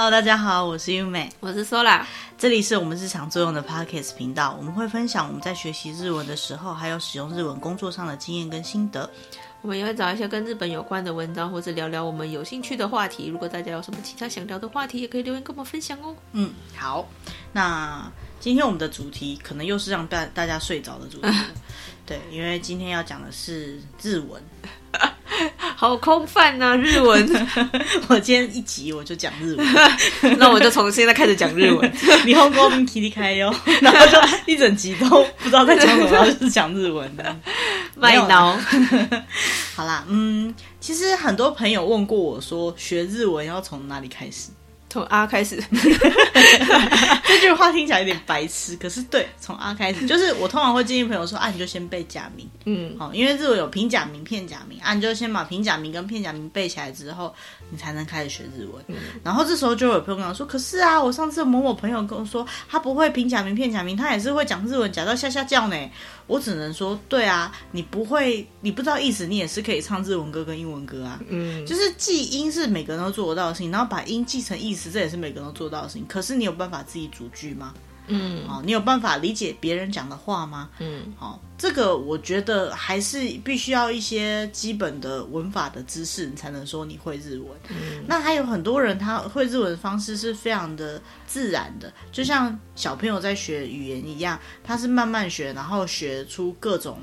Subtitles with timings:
[0.00, 2.04] Hello，大家好，我是优美，我是 Sola，
[2.38, 9.10] 这里是我们日常作用的 Podcast 频道，我们会分享我们在学习日文的时候，还有使用日文工作上的经验跟心得。
[9.60, 13.26] 我们也会找一些跟日本有关的文章，或者聊聊我们有兴趣的话题。
[13.26, 16.14] 如果大家有什么其他想聊的话题，也可以留言跟我们分享哦。
[16.30, 17.04] 嗯，好，
[17.52, 18.08] 那
[18.38, 21.28] 今天我们的主题可能又是让大大家睡着的主题，
[22.06, 24.40] 对，因为今天要讲的是日文。
[25.80, 27.46] 好空泛呐、啊，日文。
[28.10, 29.66] 我今天一集我就讲日文，
[30.36, 31.92] 那我就从现在开始讲日文。
[32.26, 37.36] 你红光明体力开哟，然后就一整集都不知道在讲什么，就是讲日文的。
[37.94, 38.58] 麦脑。
[39.76, 44.48] 好啦，嗯，其实很多朋友问过我说，学日文要从哪里开始？
[44.90, 45.62] 从啊开始，
[47.24, 57.34] 这句话听起来有点白痴，可是对，从啊开始，就是我通常会建议朋友说啊，你就先背假名，嗯，好，因为日文有平假名、片假名啊，你就先把平假名跟片假名背起来之后，
[57.70, 58.82] 你才能开始学日文。
[58.88, 65.76] 嗯、然后这时候就有朋友跟我说，可是啊，我上次某某朋友跟我说，他不会平假名、片假名，他也是会讲日文，假到吓吓叫呢。
[66.26, 71.18] 我只能说，对啊，你不会，你不知道意思，你也是可以唱日文歌跟英文歌啊。
[71.28, 76.06] 嗯，就是记音是每个人都做得到的事情，然后把音记成意思，这也是每个人都做到的事情。
[76.06, 77.74] 可是你有办法自己组句吗？
[78.10, 80.70] 嗯，哦，你有办法理解别人讲的话吗？
[80.78, 87.48] 嗯，好，这个我觉得还是必须要一些基本的文法的知识，你才能说你会日文。
[87.68, 96.98] 嗯，那还有很多人他会日文的方式是非常的自然的，就像小朋友在学语言一样，他是慢慢学，然后学出各种，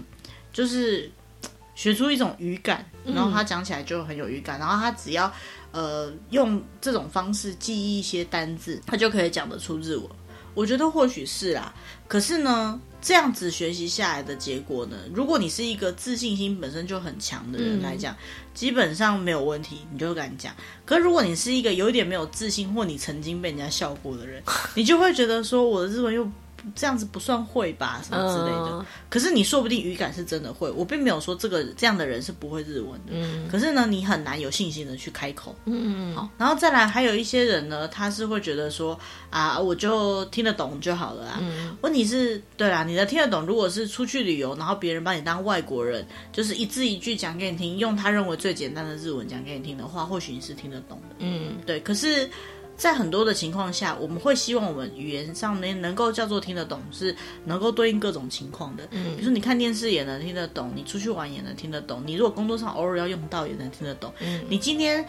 [0.52, 1.12] 就是
[1.76, 5.32] 学出一种语感，然后他讲起来就很有语感，然后他只要
[5.76, 10.06] 呃用这种方式记忆一些单字，他就可以讲得出日文。
[10.54, 11.74] 我觉得或许是啦，
[12.08, 18.18] 可是呢，这样子学习下来的结果呢，如果你是一个自信心本身就很强的人来讲，嗯、
[18.54, 20.56] 基本上没有问题，你就敢讲。
[20.86, 24.42] 可是如果你是一个有一点没有自信，或你曾经被人家笑过的人，
[24.76, 26.26] 你就会觉得说我的日文又。
[26.74, 28.80] 这样子不算会吧，什么之类的。
[28.80, 33.12] 嗯、可是你说不定语感是真的会，我并没有说这个这样的人是不会日文的。
[33.12, 33.48] 嗯。
[33.50, 35.56] 可是呢，你很难有信心的去开口。
[35.66, 36.16] 嗯嗯。
[36.16, 39.00] 好，然后再来，还有一些人呢，他是会觉得说
[39.30, 41.38] 啊，我就听得懂就好了啊。
[41.42, 41.78] 嗯。
[41.82, 51.16] 问题是，对啦，你的听得懂，如果是出去旅游，然后别人把你当外国人，就是一字一句讲给你听，用他认为最简单的日文讲给你听的话，或许你是听得懂的。
[51.20, 51.58] 嗯。
[51.66, 52.30] 对，可是。
[52.78, 57.16] 在很多的情况下，我们会希望我们语言上面能够叫做听得懂，是
[57.46, 58.84] 能够对应各种情况的。
[58.92, 64.14] 嗯，比如说你看电视也能听得懂，你出去玩也能听得懂，你如果工作上偶尔要用到也能听得懂。
[64.20, 65.06] 嗯，你今天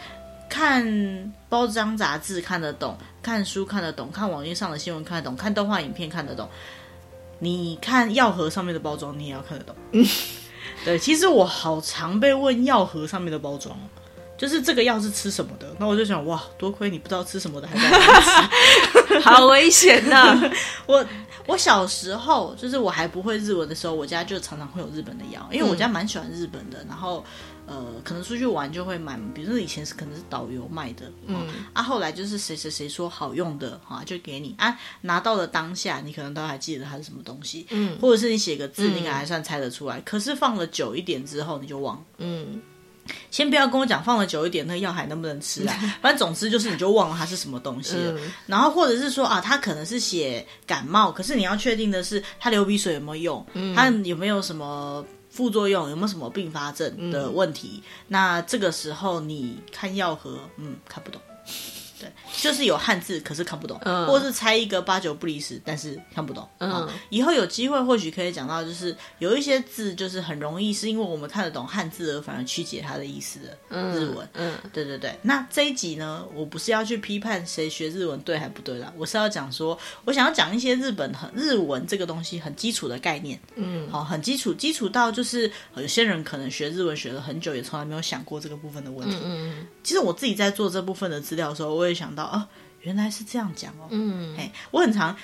[0.49, 6.47] 看包装杂志看得懂，看书看得懂，看网页上的新闻看得懂，看动画影片看得懂。
[7.39, 9.75] 你看药盒上面的包装，你也要看得懂。
[9.91, 10.03] 嗯，
[10.85, 13.77] 对，其实我好常被问药盒上面的包装。
[14.37, 15.75] 就是这个药是吃什么的？
[15.79, 20.51] 那我就想，哇，多亏你不知道吃什么的，还在吃， 好危险呐、 啊！
[20.85, 21.05] 我
[21.47, 26.85] 我小时候，就是我还不会日文的时候，我家就常常会有日本的药，因为我家蛮喜欢日本的。
[26.87, 27.23] 然后，
[27.65, 39.97] 呃，可能出去玩就会买，比如说以前是可能是导游卖的，嗯，啊，后来就是谁谁谁说好用的，哈，就给你啊，拿到了当下，你可能都还记得它是什么东西，嗯，或者是你写个字，你应该还算猜得出来。
[39.97, 42.61] 嗯、可是放了久一点之后，你就忘，嗯。
[43.31, 45.75] 先不要跟我讲放了久一点，那个药还能不能吃啊？
[46.01, 48.13] 反正总之就是你就忘了它是什么东西了。
[48.13, 57.73] 嗯、然后或者是说啊，它可能是写感冒，可是你要确定的是它流鼻水有没有用，嗯、它有没有什么副作用，有没有什么并发症的问题。
[57.75, 61.21] 嗯、那这个时候你看药盒，嗯，看不懂。
[61.99, 66.47] 对，就是有汉字，可是看不懂，嗯、或是猜一个八九不离十，但是看不懂。
[66.59, 74.17] 嗯，以后有机会或许可以讲到，就是有一些字，就是很容易是因为我们看得懂汉字而反而曲解它的意思的日文。
[74.33, 75.17] 嗯，嗯对对对。
[75.23, 79.75] 那这一集呢，我不是要去批判谁学日文对还不对啦，我是要讲说，
[80.05, 83.39] 我想要讲一些日本很日文这个东西很基础的概念。
[83.55, 89.15] 嗯，好，很基础，基础到就是有些人可能学日文学了很久，也从来没有想过这个部分的问题。
[89.23, 89.67] 嗯嗯。
[89.81, 91.86] 其实我自己在做这部分的资料的时候，我。
[91.87, 92.47] 会想到哦，
[92.81, 93.87] 原来是这样讲哦。
[93.89, 95.15] 嗯，嘿，我很常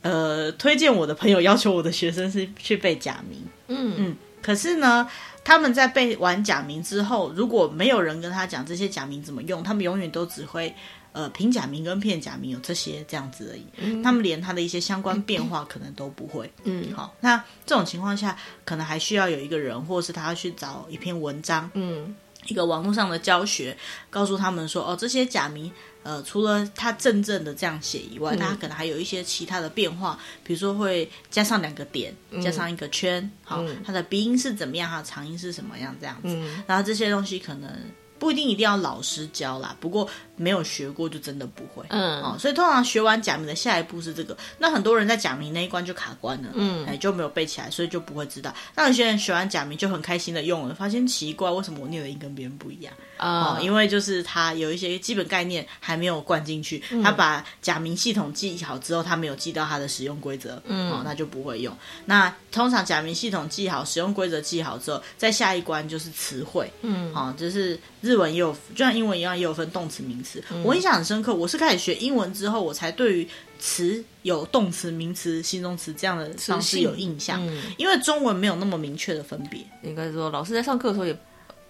[0.00, 3.42] 呃推荐我的朋友要求我的学生是去背假名。
[3.68, 5.08] 嗯嗯，可是呢，
[5.44, 10.74] 他们在背完假名之后，如果没有人跟他讲这些假名怎么用，他们永远都只会
[11.12, 13.64] 呃平假名跟片假名有这些这样子而已。
[13.76, 16.50] 嗯，他们连他的一些相关变化可能都不会。
[16.64, 22.14] 嗯， 好，那这种情况下，可能还需要有一个人，或者是他要去找一篇文章，嗯，
[22.46, 23.76] 一个网络上的教学，
[24.10, 25.70] 告诉他们说，哦，这些假名。
[26.02, 37.70] 呃，除了它正正的这样写以外，它、嗯、可能还有一些其他的变化，比如说会加上两个点，加上一个圈，好、嗯，它的鼻音是怎么样，它的长音是什么样这样子，嗯、然后这些东西可能
[38.18, 40.08] 不一定一定要老师教啦，不过
[40.42, 41.86] 没有学过就真的不会。
[41.88, 44.36] 嗯，哦，所以通常学完假名的下一步是这个。
[44.58, 48.52] 那很多人在假名那一关就卡关了，嗯，哎，就没有背起来，所以就不会知道。
[48.74, 52.92] 那有些人学完假名就很开心的用了，发现奇怪，为什么我念的音跟别人不一样？
[53.16, 61.76] 啊、哦，因为就是他有一些基本概念还没有灌进去，嗯、他把假名系统记好之后，他没有记到他的使用规则，嗯，哦，那就不会用。
[62.04, 70.31] 那通常假名系统记好，使用规则记好之后，在下一关就是词汇，嗯，好、哦，就是日文也有，就像英文一样也有分动词、名词。
[70.52, 79.60] 嗯、我印象很深刻，我是开始学英文之后，我才对于词有动词、名词、形容词这样的方式有印象，嗯、因为中文没有那么明确的分别。
[79.82, 81.16] 应该说，老师在上课的时候也。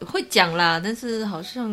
[0.05, 1.71] 会讲啦，但是好像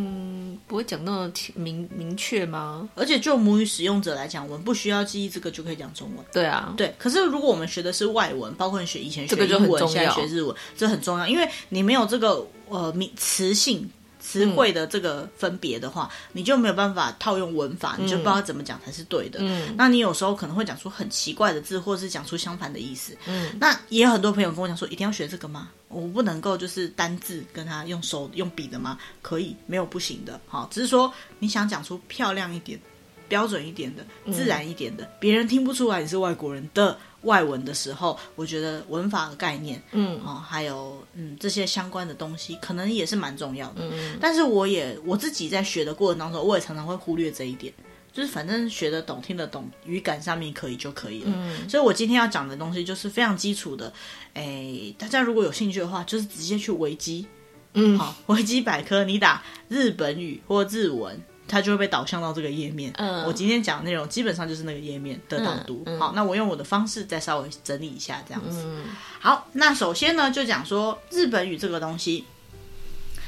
[0.68, 2.88] 不会讲那么明明确吗？
[2.94, 6.24] 而且就母语使用者来讲，我们不需要记忆这个就可以讲中文。
[6.32, 6.94] 对啊，对。
[7.00, 13.90] 可是如果我们学的是外文，包括你学以前学英文，这个就很重要，现在学日文，这很重要，因为你没有这个呃名词性。
[14.30, 19.40] 词汇的这个分别的话，嗯、你就没有办法套用文法，你就不知道怎么讲才是对的。
[19.42, 23.18] 嗯，那你有时候可能会讲出很奇怪的字，或者是讲出相反的意思。
[23.26, 25.70] 嗯，那也有很多朋友跟我讲说，一定要学这个吗？
[25.88, 29.00] 我不能够就是单字跟他用手用笔的吗？
[29.24, 30.40] 可以，没有不行的。
[30.48, 32.80] 好，只是说你想讲出漂亮一点、
[33.28, 36.96] 标准一点的、自然一点的，嗯、别人听不出来你是外国人的。
[37.24, 43.82] 外文的时候，我觉得文法的概念，嗯，哦，还有嗯这些相关的东西，可能也是蛮重要的。
[43.82, 47.74] 嗯，但是我也我自己在学的过程当中，我也常常会忽略这一点，
[48.14, 51.32] 就是反正学得懂、听得懂，语感上面可以就可以了。
[51.36, 53.92] 嗯，所以我今天要讲的东西就是非常基础的。
[54.34, 57.28] 哎，大家如果有兴趣的话，就是直接去维基，
[57.74, 61.22] 嗯，好，维基百科，你打日本语或日文。
[61.50, 62.94] 它就会被导向到这个页面。
[62.98, 65.84] 嗯，我今天讲的内容基本上就是那个页面的导读。
[65.88, 68.64] 嗯嗯、好，那我用我的方式再稍微整理一下，这样子。
[68.64, 68.86] 嗯、
[69.20, 72.24] 好，那首先呢，就讲说日本语这个东西，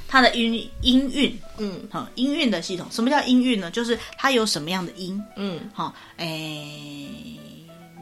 [0.07, 2.85] 它的音音韵，嗯，好，音韵的系统。
[2.91, 3.71] 什么叫音韵呢？
[3.71, 7.09] 就是它有什么样的音，嗯，好，诶，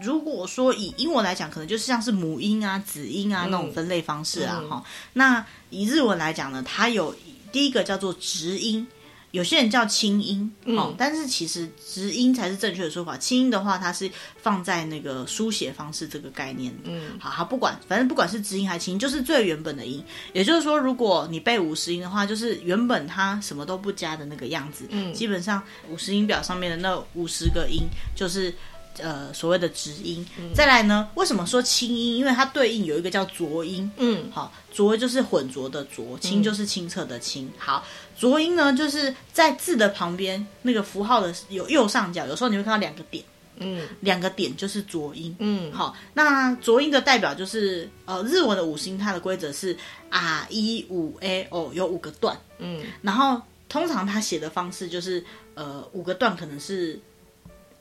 [0.02, 4.92] 如果说以英文来讲，可能就是像是母音啊、子音啊、嗯、那种分类方式啊，哈、嗯。
[5.14, 7.16] 那以日文来讲呢，它有
[7.52, 8.86] 第一个叫做直音。
[9.32, 13.16] 有些人叫清音，哦，嗯、但是其实直音才是正确的说法。
[13.16, 14.10] 清音的话，它是
[14.42, 16.76] 放在那个书写方式这个概念。
[16.84, 20.04] 嗯，好，好，不管，反正不管是直音还是清音，就是最原本的音。
[20.34, 24.86] 也就是说，如果你背五十音的话，就是原本它什么都不加的那个样子。
[24.90, 27.84] 嗯，基本上五十音表上面的那五十个音，
[28.16, 28.52] 就是
[28.98, 30.26] 呃所谓的直音。
[30.40, 32.18] 嗯、再来呢，为什么说清音？
[32.18, 33.92] 因为它对应有一个叫浊音。
[33.98, 37.48] 嗯，好，浊就是混浊的浊，清就是清澈的清。
[37.60, 37.86] 好。
[38.20, 43.24] 浊音呢，就是在字的旁边那个符号的有右上角，有时候你会看到两个点，
[43.60, 49.78] 嗯，两个点就是浊音，嗯，好，那浊音的代表就是呃，日文的五星，它的规则是
[50.10, 55.24] 啊一五 a o 有五个段，嗯，然后通常他写的方式就是
[55.54, 57.00] 呃五个段可能是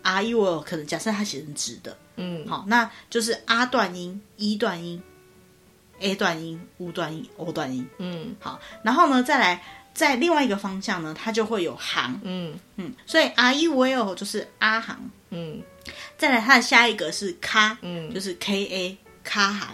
[0.03, 5.03] 啊一五 o 可能假设他写成直的，嗯，好，那就是啊段音、一段音、
[5.99, 9.61] a 段音、u 段音、o 段音，嗯，好，然后呢再来。
[9.99, 12.57] 在另外一个方向呢，它就会有行，嗯。
[12.77, 14.97] 嗯，所以 r e v o 就是阿行，
[15.31, 15.61] 嗯，
[16.17, 19.69] 再来它的下一个是卡，嗯，就是 k a 卡行，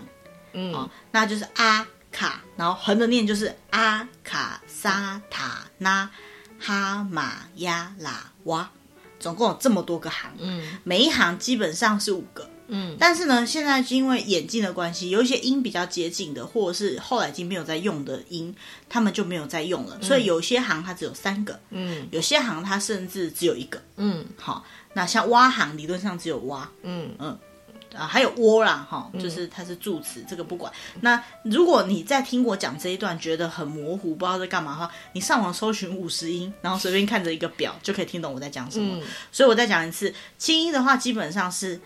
[0.54, 6.08] 嗯，哦，那就是阿卡，然后横着念就是阿卡萨塔那
[6.58, 8.70] 哈马呀拉哇，
[9.20, 12.48] 总共有这么多个行，嗯，每一行基本上是五个。
[12.76, 18.52] 嗯，但是呢，现在是因为眼镜的关系，有一些音比较接近的，或者是后来已经没有在用的音，
[18.88, 19.96] 他们就没有在用了。
[20.00, 27.38] 嗯、所以有些行它只有三个，嗯，有些行它甚至只有一个，嗯，好，那像蛙行理论上只有蛙，嗯嗯
[27.94, 30.72] 啊，还有窝啦，哈，就是它是助词，嗯、这个不管。
[31.00, 38.96] 那如果你在听我讲这一段觉得很模糊，不知道在干嘛的话，你上网搜寻五十音，然后随便看着一个表就可以听懂我在讲什么。
[38.96, 41.80] 嗯、所以我再讲一次，清音的话基本上是。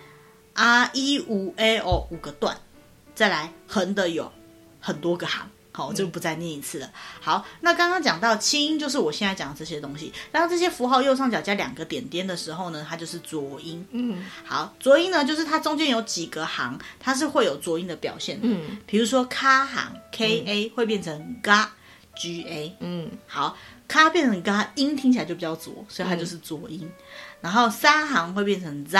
[0.59, 2.57] R 一五 A O 五个段，
[3.15, 4.33] 再来横的有
[4.81, 6.87] 很多个行，好，我就不再念一次了。
[6.87, 10.13] 嗯、好，那刚刚讲到清音，就是我现在讲的这些东西。
[10.33, 13.87] 当这些符号右上角加两个点点的时候呢，它就是浊音。
[13.93, 18.49] 嗯，好，浊音呢，就是它中间有几个行，它是会有浊音的表现的。
[18.49, 21.71] 嗯，比如说卡行 K A 会变成嘎
[22.17, 22.77] G A。
[22.81, 26.81] 嗯，好，卡变成嘎，音听起来就比较浊，所以它就是浊音。
[26.83, 26.91] 嗯、
[27.43, 28.99] 然后沙行会变成 Z。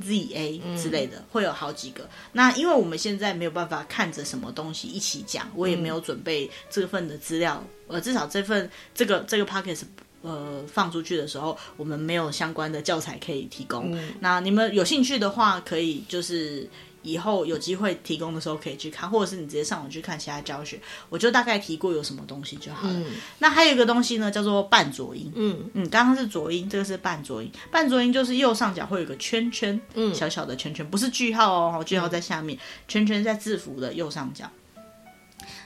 [0.00, 9.82] Z A 之类的、嗯、会有好几个，那因为我们现在没有办法看着什么东西一起讲，我也没有准备这份的资料，呃，至少这份这个这个 Podcast
[10.22, 13.92] 呃放出去的时候，我们没有相关的教材可以提供。
[13.96, 16.68] 嗯、那你们有兴趣的话，可以就是
[17.04, 22.94] 以后有机会提供的时候可以去看，或者是你直接上网去看其他教学，我就大概提过有什么东西就好了。
[22.94, 25.32] 嗯、那还有一个东西呢，叫做半浊音。
[25.36, 27.52] 嗯嗯，刚刚是浊音，这个是半浊音。
[27.70, 34.50] 半浊音就是右上角会有个圈圈，嗯，小小的圈圈，不是句号哦，句号在下面，嗯、圈圈在字符的右上角。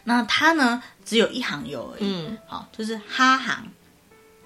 [0.05, 2.05] 那它呢，只有一行有而已。
[2.05, 3.69] 嗯，好，就是哈行。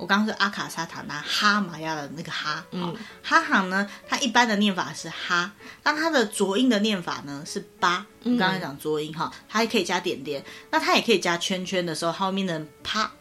[0.02, 2.92] 我刚刚是阿卡萨塔纳哈玛亚的那个哈，嗯，
[3.22, 5.52] 哈行呢，它一般的念法是哈，
[5.84, 8.04] 那它的浊音的念法呢是八。
[8.24, 13.12] 我刚刚讲浊音哈，它也可以加点点，那它也可以加圈圈的时候，后面的啪，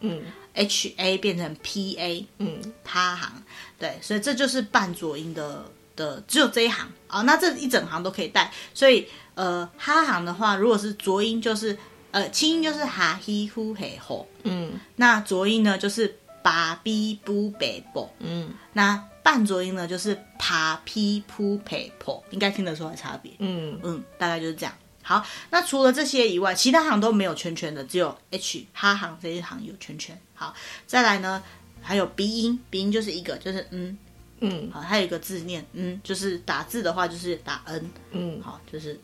[0.00, 0.24] 嗯
[0.54, 3.30] ，H A 变成 P A，嗯，趴行，
[3.78, 5.64] 对，所以这就是半浊音的
[5.94, 11.78] 的，只有这一行啊，那这一整行都可以带，所以呃，哈行的话，如果是浊音就是
[12.10, 16.18] 呃，轻音就是哈希呼嘿吼，嗯，那浊音呢就是。
[16.44, 23.80] 巴比布贝波，嗯，那半浊音呢，就是爬皮噗佩婆，应该听得出来差别，嗯。
[23.82, 24.74] 嗯，大概就是这样。
[25.02, 30.20] 好，那除了这些以外，其他行都没有圈圈的，只有 H 哈行这一行有圈圈。
[30.34, 30.54] 好，
[30.86, 31.42] 再来呢，
[31.80, 33.96] 还有鼻音，鼻音就是一个，就是嗯。
[34.40, 39.00] 嗯，好，还有一个字念嗯，就是打字的话就是打 n，嗯，好，就是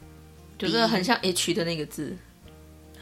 [0.59, 2.15] 就是很像 H 的那个字。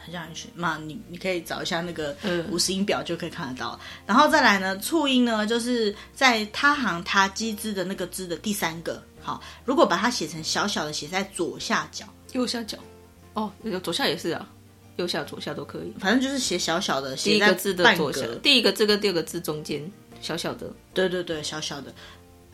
[0.07, 0.77] 这样去嘛？
[0.77, 2.15] 你你可以找一下那个
[2.49, 3.79] 五十音表就可以看得到。
[3.81, 9.03] 嗯、然后再来呢，促音呢，就是在他行他机之的那个之的第三个。
[9.21, 12.77] 好，如果把它写成小小的，写在左下角、右下角。
[13.33, 14.49] 哦，那个左下也是啊，
[14.95, 15.93] 右下、左下都可以。
[15.99, 19.91] 反正就是写小小的，写第一个字的左下，第一个字跟第二个字中间
[20.21, 20.73] 小小的。
[20.93, 21.93] 对对对，小小的，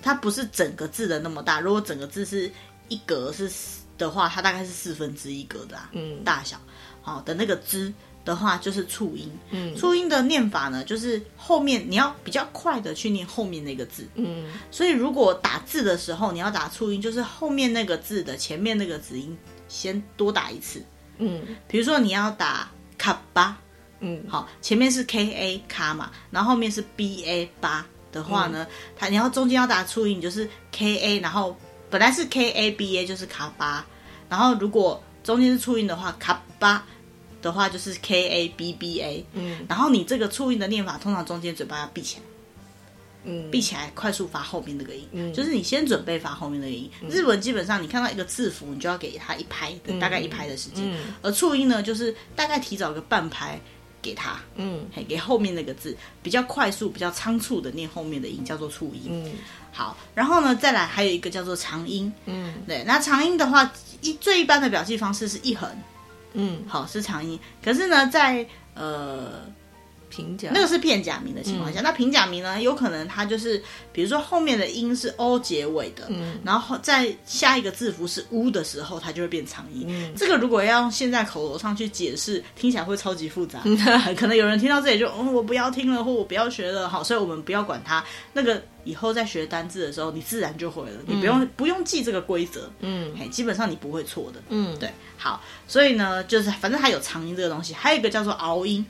[0.02, 1.60] 它不是整个字的那么大。
[1.60, 2.52] 如果整个字是
[2.90, 3.50] 一格是
[3.98, 6.60] 的话，它大概是四分之一格的啊，嗯，大小。
[7.06, 7.94] 好的那个之
[8.26, 20.84] 的话就是促音，嗯，促音的念法呢，就是后面你要比较快的去念后面那个字，嗯，所以如果打字的时候你要打促音，就是后面那个字的前面那个子音先多打一次，
[21.20, 23.56] 嗯，比如说你要打卡巴，
[24.00, 31.56] 嗯，好，前面是 K A 卡嘛，然后后面是 B A 八的话呢，嗯、它你要中间要打促音，就是 K A，然后
[31.92, 33.86] 本来是 K A B A 就是卡巴，
[34.28, 36.84] 然后如果中间是促音的话，卡巴。
[37.46, 42.24] 的话就是 K A B B A，嗯，然后你这个促音的念法，通常中间嘴巴要闭起来，
[43.26, 46.90] 嗯，闭起来快速发后面那个音，嗯，就是你先准备发后面那个音。
[47.04, 49.72] 嗯、日文基本上你看到一个字符，你就要给它一拍
[50.02, 53.62] 大概一拍的时间，嗯、而促音呢，就是大概提早个半拍
[54.02, 55.96] 给他，嗯，嘿，给后面那个字。
[56.24, 59.34] 比较快速、比较仓促的念后面的音，叫做促音，嗯，
[59.72, 63.72] 好，然后呢，再来还有一个叫做长音，嗯，对，那长音的话，
[64.02, 65.70] 一最一般的表记方式是一横。
[66.36, 69.42] 嗯，好，是长音，可是呢，在呃
[70.10, 79.86] 平假那个是片假名的情况下，嗯、那平假名呢，有可能它就是，比如说后面的音是 o 结尾的，嗯，然后在下一个字符是 u 的时候，它就会变长音。
[79.88, 83.78] 嗯，这个如果要用现在口头上去解释，听起来会超级复杂，嗯、
[84.16, 88.04] 可能有人听到这里就，嗯，我不要听了，或我不要学了，好，所以我们不要管它。
[88.34, 94.90] 那个以后在学单字的时候，你自然就会了，你不用、嗯、不用记这个规则，嗯，嘿，基本上你不会错的，嗯，对。
[95.18, 98.86] 好，所以呢，就是反正它有长音这个东西，还有一个叫做拗音。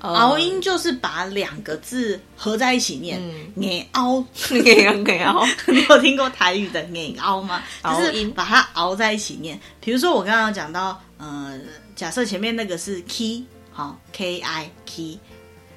[0.00, 3.20] 拗音就是把两个字合在一起念，
[3.56, 5.46] 硬拗，硬拗。
[5.68, 7.62] 你有听过台语的念 熬吗？
[7.84, 9.60] 就是把它熬在一起念。
[9.80, 11.58] 比如说我刚刚讲到，呃，
[11.94, 15.18] 假设前面那个是 key，好，k i key，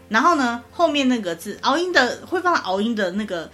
[0.09, 3.51] 然后呢，后面那个字熬音的会放熬音的那个。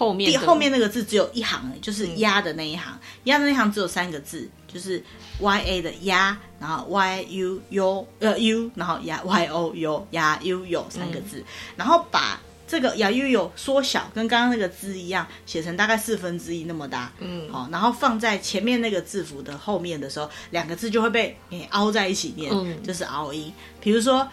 [0.00, 5.04] 后面后面那个字只有一行，就是压的那一行，压、嗯、的那一行只有三个字，就是
[5.38, 11.44] y a 的压，然后 y u u 呃 u，然后压 y o u 压 u u 三个字，嗯、
[11.76, 23.52] 然后把这个压 u u 缩小，跟刚刚那个字一样，写成大概四分之一那么大，嗯，好，然后放在前面那个字符的后面的时候，两个字就会被诶凹在一起念，嗯、就是凹音。
[23.82, 24.26] 比如说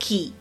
[0.00, 0.32] key，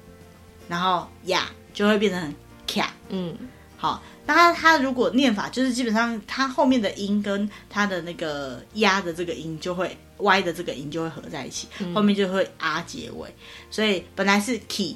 [0.68, 2.34] 然后压就会变成
[2.68, 3.38] ka，嗯，
[3.82, 4.04] 好。
[4.28, 13.28] 那它它如果念法就是基本上它后面的音跟它的那个压的这个音就会歪的这个音就会合在一起，嗯、后面就会啊结尾，
[13.72, 14.96] 所以本来是 key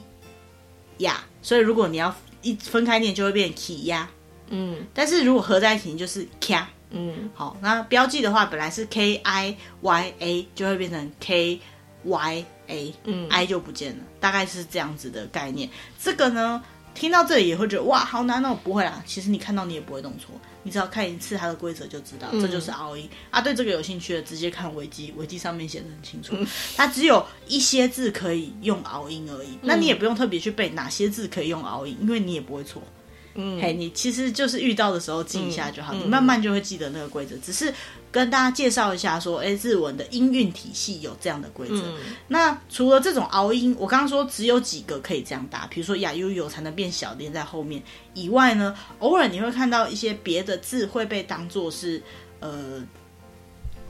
[0.99, 4.07] 呀，所以如果你要一分开念就会变 key 呀，
[4.49, 6.55] 嗯，但是如果合在一起就是 k，
[6.91, 11.59] 嗯，好，那标记的话本来是 k i y a 就会变成 k
[12.03, 15.67] y a，嗯，i 就不见了，大概是这样子的概念。
[15.99, 16.63] 这个呢。
[16.95, 18.57] 听到这里也会觉得哇，好难哦！
[18.63, 20.29] 不会啊，其实你看到你也不会弄错，
[20.63, 23.41] 你只要看一次它的规则就知道，嗯、这就是拗音啊。
[23.41, 26.33] 对这个有兴趣的，直接看维基，维基上面写的很清楚。
[26.39, 32.81] 嗯、它只有一些字可以用拗音而已，嗯、那你也不用特别去背哪些字可以用拗音，因为你也不会错。
[33.37, 37.35] 嗯，嘿，你其实就是遇到的时候记一下就好，嗯、你慢慢就会记得那个规则。
[37.43, 37.73] 只是
[38.15, 41.81] 跟大家介绍一下，说，哎，日文的音韵体系有这样的规则。
[41.81, 41.97] 嗯、
[42.29, 52.01] 那除了这种熬音，我刚刚说只有几个可以这样打，比如说呀悠悠才能变小连在后面以外呢，偶尔你会看到一些别的字会被当做是
[52.39, 52.81] 呃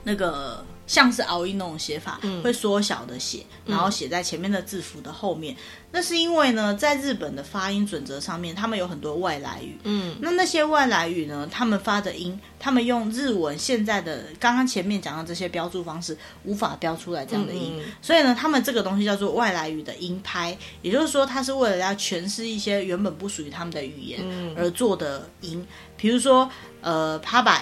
[0.06, 0.64] 那个。
[0.88, 5.52] 像是熬音那种写法，嗯、会缩小的写，然后写在前面的字符的后面。
[5.52, 5.58] 嗯、
[5.90, 9.76] 那是因为呢，在日本的发音准则上面，他们有很多外来语。
[9.82, 17.82] 嗯，那那些外来语呢，他们发的音，他们用日文现在的刚刚前面讲到这些标注方式，无法标出来这样的音。
[18.00, 24.20] 所以呢，他们这个东西叫做外来语的音拍，也就是说，它是为了要诠释一些原本不属于他们的语言
[24.56, 25.66] 而做的音。
[25.96, 26.48] 比如说，
[26.80, 27.60] 呃，他把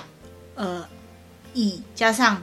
[0.56, 0.86] 呃，
[1.54, 2.42] 以加上。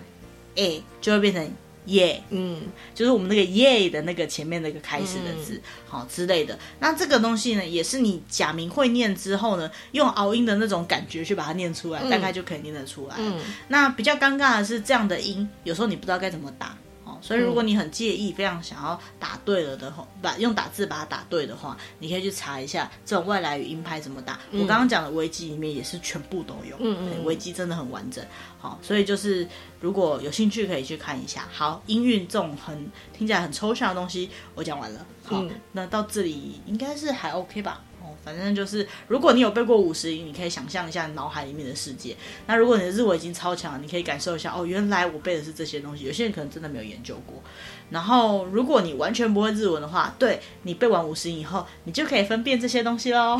[0.56, 1.50] A 就会变成
[1.86, 2.64] 耶，嗯，
[2.94, 6.60] 就是我们那个耶的那个前面那个开始的字，好、嗯、之类的。
[6.82, 13.16] 那这个东西呢，也是你假名会念之后呢，用熬音的那种感觉去把它念出来，嗯、大概就可以念得出来。
[13.18, 13.40] 嗯，
[13.70, 16.78] 那比较尴尬的是这样的音，有时候你不知道该怎么打。
[17.22, 24.40] 所以，如果你很介意，非常想要打对了的话，把用打字把它打对的话，你可以去查一下这种外来语音拍怎么打。
[24.50, 28.26] 嗯、我刚刚讲的维基里面也是全部都有，嗯嗯，维基真的很完整。
[28.60, 29.48] 好，所以就是
[29.80, 31.48] 如果有兴趣可以去看一下。
[31.52, 35.06] 好，音韵这种很听起来很抽象的东西，我讲完了。
[35.24, 37.82] 好，嗯、那到这里应该是还 OK 吧。
[38.24, 42.16] 反正就是，如果你有背过五十音，你可以想象一下脑海里面的世界。
[42.48, 46.06] 那如果你的日文已经超强了，你可以感受一下哦，原来我背的是这些东西。
[46.06, 47.42] 有些人可能真的没有研究过。
[47.90, 53.38] 然后，如果你完全不会日文的话，对，你背完五十音以后，你就可以分辨这些东西喽。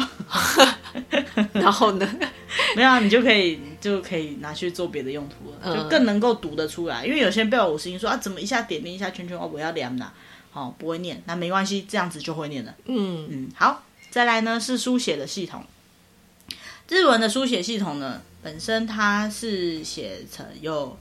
[1.54, 2.20] 然后呢？
[2.76, 7.06] 没有啊，你就可以就可以拿去做别的用途了，就更能够读得出来。
[7.06, 10.12] 因为有些人背完五十音说啊，怎么一下点点一下圈圈哦，我要连呐，
[10.52, 12.76] 好不会念，那没关系，这样子就会念了。
[12.86, 13.84] 嗯嗯，好。
[14.12, 15.64] 再来呢是书写的系统，
[16.90, 20.98] 日文的书写系统呢，本身它是写成有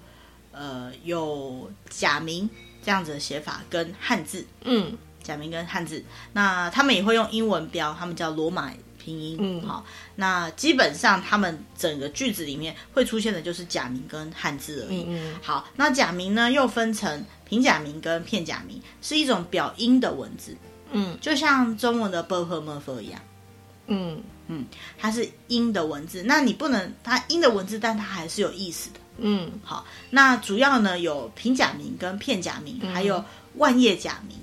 [0.52, 2.48] 呃有假名
[2.84, 20.56] 这样子的写法跟汉字，嗯，假名跟汉字，那他们也会用英文标，他们叫罗马拼音，嗯，好，那基本上他们整个句子里面会出现的就是假名跟汉字而已，嗯，好，那假名呢又分成平假名跟片假名，是一种表音的文字。
[20.92, 23.20] 嗯，就像中文的和 ㄇ 一样，
[23.86, 24.22] 嗯。
[24.52, 24.66] 嗯，
[24.98, 28.98] 它是音的文字，那你不能它音的文字，但它还是有意思的。
[29.18, 33.24] 嗯，好，那主要呢有平假名跟片假名，还有
[33.58, 34.36] 万叶假名。
[34.36, 34.40] 好，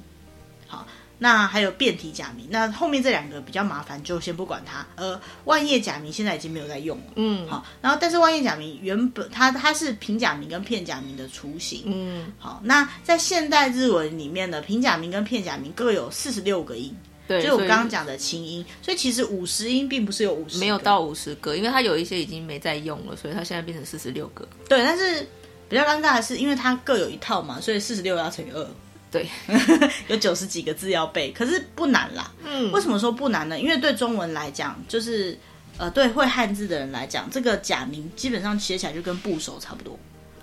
[1.19, 4.85] 那还有变体假名，那后面这两个比较麻烦，就先不管它。
[4.95, 7.13] 呃，万叶假名现在已经没有在用了。
[7.15, 11.83] 嗯，好，然后但是万叶假名原本它它是平假名跟片假名的雏形。
[11.85, 16.95] 嗯，好，那在现代日文里面呢平假名跟片假名各有四十六个音。
[17.27, 24.47] 对，就我刚刚讲的清音，所以，所以其实五十音并不是有五十，没有到五十个，因为它有一些已经没在用了，所以它现在变成四十六个。
[24.69, 25.27] 对，但是
[25.67, 28.65] 比较尴尬的是，因为它各有一套嘛，所以四十六要乘以二。
[29.11, 29.27] 对，
[30.07, 32.31] 有九十几个字要背，可是不难啦。
[32.43, 33.59] 嗯，为什么说不难呢？
[33.59, 35.37] 因为对中文来讲，就是
[35.77, 39.97] 呃，对会汉字的人来讲，这个假名基本上写起来就跟部首差不多。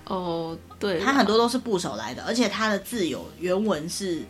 [0.07, 4.23] 哦，对，它很多都是部首来的，而且它的字有原文是。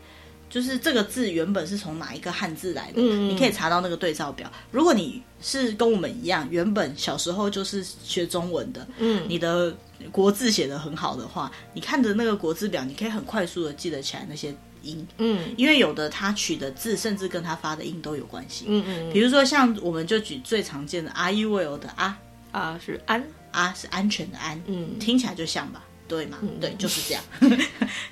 [0.51, 2.99] 就是这个字原本是从哪一个汉字来的？
[2.99, 4.49] 嗯，你可以查到那个对照表。
[4.71, 9.77] 如果你是跟我们一样，原本小时候就是学中文的，嗯，你的
[10.11, 19.13] 国字写的很好的话，你看着那个国字表，你可以很快速的记得起来那些音，嗯，因为有的他取的字甚至跟他发的音都有关系，嗯嗯。
[19.13, 22.19] 比如说像我们就举最常见的 “are you well” 的啊。
[22.53, 23.25] 啊是安。
[23.55, 25.81] 啊是安全的安，嗯，听起来就像吧。
[26.07, 26.39] 对嘛？
[26.43, 27.23] 嗯、对，就是这样。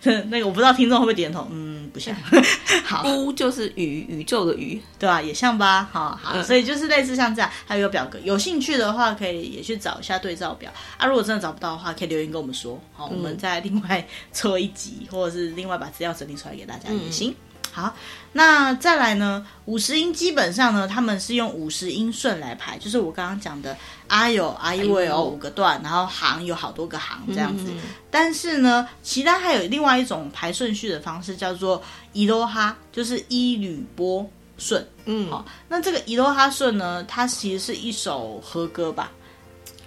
[0.30, 1.46] 那个我不知道听众会不会点头。
[1.50, 2.14] 嗯，不像。
[2.84, 5.22] 好，乌就是宇宇宙的宇，对吧、啊？
[5.22, 5.88] 也像吧。
[5.92, 7.50] 好，好，嗯、所以就是类似像这样。
[7.66, 11.06] 还有一个表格，有兴趣的话可以也去找一下对照表啊。
[11.06, 12.80] 如果真的找不到的话，可以留言跟我们说。
[12.94, 17.30] 好，嗯、我们再另外做一集，或者是另外把资料整理出来给大家也行。
[17.30, 17.34] 嗯
[17.74, 17.96] 好，
[18.34, 19.46] 那再来呢？
[19.64, 23.74] 五十音基本上呢，他们是用五十音顺来排，就是我刚刚讲的
[24.06, 27.72] 啊有啊因为有五个段，然后行有好多个行这样子。
[28.10, 31.82] 但是呢，其他还有另外一种排顺序的方式，叫做
[32.12, 34.86] 伊罗哈，就是一吕波顺。
[35.06, 39.10] 嗯，好，那这个伊罗哈顺呢，它其实是一首和歌吧，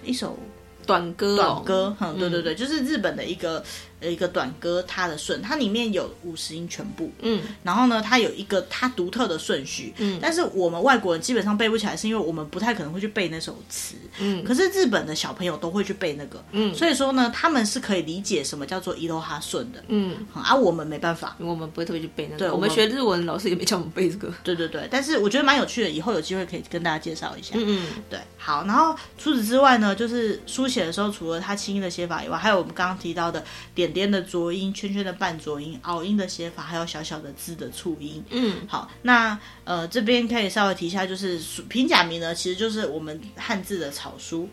[0.04, 0.36] 一首。
[0.84, 3.60] 短歌，短歌，嗯，对对对，就是日本的一个
[4.00, 33.42] 有一个短歌，它的顺，它里面有五十音全部，嗯，然后呢，它有一个它独特的顺序，嗯，但是我们外国人基本上背不起来，是因为我们不太可能会去背那首词，嗯，可是日本的小朋友都会去背那个，嗯，所以说呢，他们是可以理解什么叫做伊罗哈顺的，嗯，啊，我们没办法，我们不会特别去背那个，对，我们学日文老师也没叫我们背这个，对对对，但是我觉得蛮有趣的，以后有机会可以跟大家介绍一下，嗯嗯，对，好，然后除此之外呢，就是书写的时候，除了它轻音的写法以外，还有我们刚刚提到的
[33.74, 34.66] 点点点的浊音。
[34.72, 38.22] 圈圈的半浊音、拗音的写法，还有小小的字的促音。
[38.30, 44.48] 嗯，好，那呃这边可以稍微提一下，就是平假名呢，其实就是我们汉字的草书，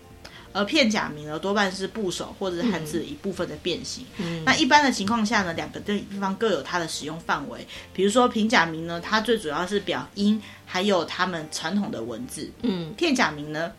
[0.53, 4.05] 而片假名呢多半是部首或者是汉字的一部分的变形。
[4.17, 7.67] 嗯，那一般的情况下呢，两个地方各有它的使用范围。
[7.93, 12.49] 比如说平假名呢，它最主要是表音，还有他们传统的文字。
[12.61, 13.71] 嗯，片假名呢。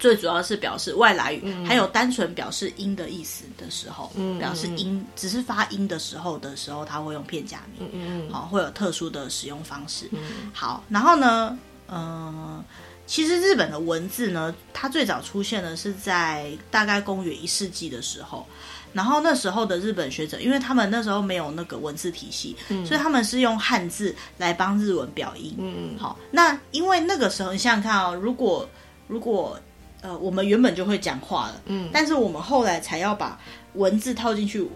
[0.00, 10.08] 最主要是表示外来语，嗯、还有单纯表示音的意思的时候，嗯、表示音只是发音的时候的时候，他会用片假名，好，会有特殊的使用方式。
[10.12, 11.56] 嗯，好，然后呢，
[11.88, 12.64] 嗯、呃，
[13.06, 18.46] 其实日本的文字呢，它最早出现的是在大概公元一世纪的时候，
[18.94, 25.54] 然后那时候的日本学者，因为他们那时候没有那个文字体系，嗯、所以他们是用汉字来帮日文表音。
[25.58, 28.66] 嗯，好，那因为那个时候，你想想看哦，如果
[29.06, 29.58] 如果
[30.02, 33.38] 呃，我们原本就会讲话了，嗯，但是我们后来才要把
[33.74, 34.66] 文字套进去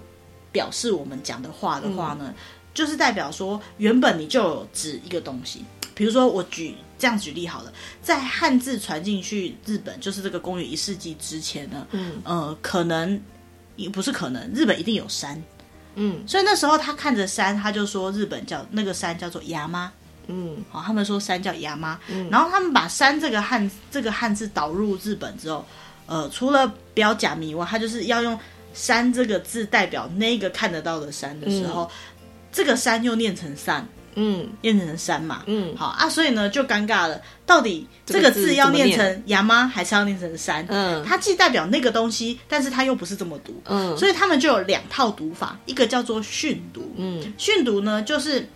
[0.52, 2.34] 表示我们讲的话的话呢，嗯、
[2.74, 13.18] 就是代表说原本你就有指一个东西，比如说我举这样举例好了，在汉字传进去日本，就是这个公元一世纪之前呢，嗯，呃，可能
[13.76, 15.42] 也不是可能，日本一定有山，
[15.94, 19.90] 嗯，所以那时候他看着山，他就说日本叫那个山叫做牙妈。
[20.26, 25.64] 嗯，好，他们说山叫牙妈，嗯，然后他们把山这个汉这个汉字导入日本之后，
[26.06, 28.38] 呃，除了表假名以外，他就是要用
[28.72, 40.64] 山这个字代表那个看得到的山的时候，嗯、这个山又念成山，嗯，念成山嘛，嗯，好啊，所以呢就尴尬了，到底这个字要念成牙妈还是要念成山？
[40.68, 48.48] 嗯，它既代表那个东西，但是它又不是这么读，嗯，所以他们就有两套读法，一个叫做训读，嗯，训读呢就是。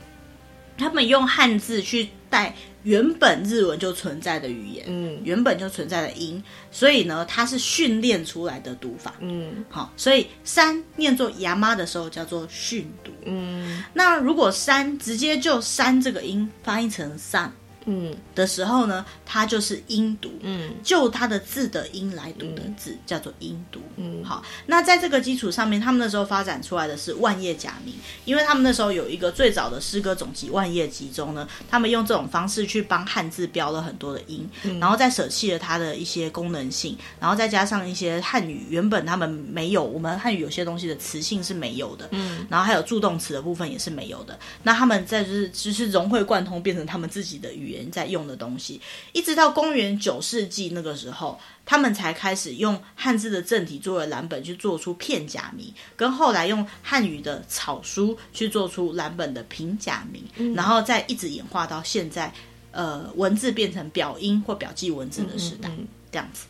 [0.79, 17.53] 他们用汉字去带原本日文就存在的语言，嗯，原本就存在的音，所以呢，它是训练出来的读法，嗯，好，所以山念作牙妈的时候叫做训读，嗯，那如果山直接就山这个音发音成山。
[17.91, 27.95] 嗯的时候呢，它就是音读，嗯，就它的字的音来读的字、嗯、叫做音读，嗯，好，那在这个基础上面，他们那时候发展出来的是万叶假名，
[28.27, 47.78] 因为他们那时候有一个最早的诗歌总集《万叶集》中呢，他们用这种方式去帮汉字标了很多的音，嗯、然后再舍弃了它的一些功能性，然后再加上一些汉语原本他们没有，我们汉语有些东西的词性是没有的，嗯，然后还有助动词的部分也是没有的，那他们在就是就是融会贯通，变成他们自己的语言。
[47.91, 48.81] 在用的东西，
[49.13, 62.33] 一直到公元九世纪那个时候，他们才开始用汉字的正体作为蓝本去做出片假名，跟后来用汉语的草书去做出蓝本的平假名，嗯、然后再一直演化到现在，
[62.71, 66.47] 呃，文字变成表音或表记文字的时代，嗯嗯嗯这样子。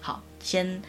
[0.00, 0.82] 好，先。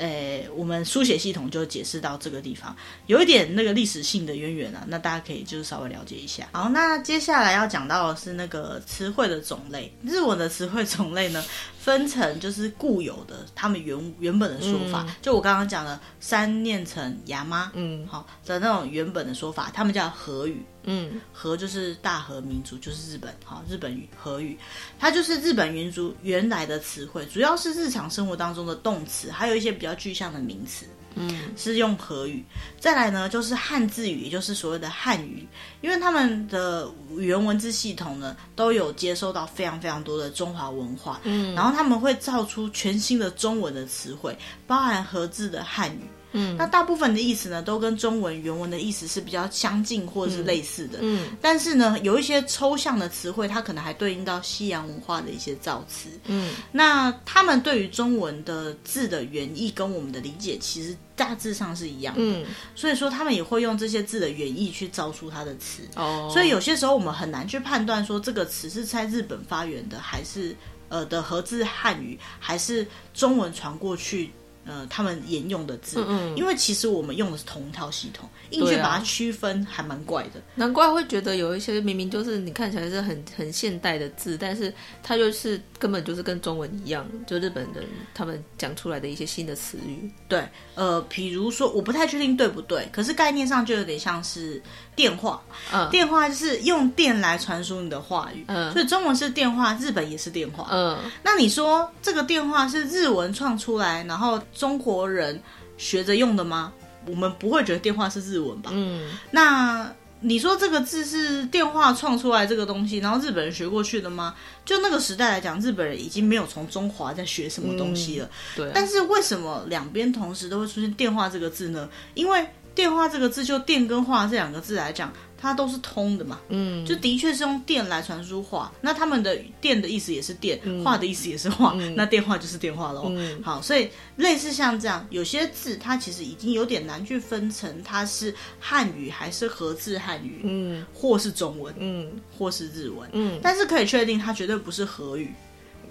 [0.00, 2.74] 呃，我们书写系统就解释到这个地方，
[3.06, 6.48] 有一点那个历史性的渊源啊，那大家可以就是稍微了解一下。
[6.52, 11.44] 好，那接下来要讲到的是那个词汇的种类，日文的词汇种类呢，
[11.80, 20.62] 分成就是固有的，他们原原本的说法，嗯、就我刚刚讲的三念成牙妈，嗯，好的那种原本的说法，他们叫和语。
[20.84, 24.58] 嗯，和就是大和民族，就是日本，好，日本语和语，
[24.98, 32.44] 它就是日本民族原来的词汇，主要是日常生活当中的动词，还有一些比较具象的名词，嗯，是用和语。
[32.78, 35.46] 再来呢，就是汉字语，也就是所谓的汉语，
[35.80, 46.00] 因为他们的语言文字系统呢，都有接收到非常非常多的中华文化，嗯，然后他们会造出全新的中文的词汇，包含和字的汉语。
[46.32, 50.98] 嗯，那大部分的意思呢，都跟中文原文的意思是比较相近或者是类似的。
[51.00, 56.08] 嗯，嗯，但是呢，有一些抽象的词汇，它可能还对应到西洋文化的一些造词。
[56.26, 62.20] 嗯，那他们对于中文的字的原意跟我们的理解，其实大致上是一样的。
[62.22, 65.82] 嗯，所以说他们也会用这些字的原意去造出它的词。
[65.96, 70.54] 哦，所以有些时候我们很难去判断说这个词是在日本发源的，还是
[70.88, 74.30] 呃的和字汉语，还是中文传过去。
[74.66, 80.40] 呃，他们沿用的字，嗯嗯，因为其实我们用的是同一套系统，硬去把它区分还蛮怪的。
[80.54, 90.10] 难怪会觉得有一些明明就是你看起来是很很现代的字，但是它就是根本就是跟中文一样，就日本人他们讲出来的一些新的词语。
[90.28, 94.62] 对，呃，比如说我不太确定对不对，可是概念上就有点像是
[95.00, 95.40] 电话，
[95.72, 105.42] 嗯，电话就是用电来传输你的话语，嗯，所以中文是电话，日本也是电话，嗯，那你说这个电话是日文创出来，然后中国人
[105.78, 106.70] 学着用的吗？
[107.06, 108.70] 我们不会觉得电话是日文吧？
[108.74, 114.34] 嗯，那你说这个字是电话创出来这个东西，然后日本人学过去的吗？
[114.66, 118.26] 就那个时代来讲，日本人已经没有从中华在学什么东西了。
[118.26, 118.72] 嗯、对、啊。
[118.74, 121.88] 但是为什么两边同时都会出现电话这个字呢？
[122.12, 125.12] 因为电话这个字，就电跟话这两个字来讲。
[125.42, 128.70] 它都是通的嘛，嗯，就的确是用电来传输话。
[128.82, 133.06] 那他们的电的意思也是电，嗯、话的意思也是话，嗯、那电话就是电话喽。
[133.06, 145.32] 嗯、好，所以类似像这样，有些字它其实已经有点难去分成它是汉语还是合字汉语，嗯，或是中文，嗯，或是日文，嗯，但是可以确定它绝对不是和语。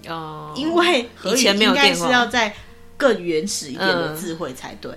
[0.06, 2.54] 哦，因为和语应该是要在
[2.96, 4.96] 更原始一点的智慧才对。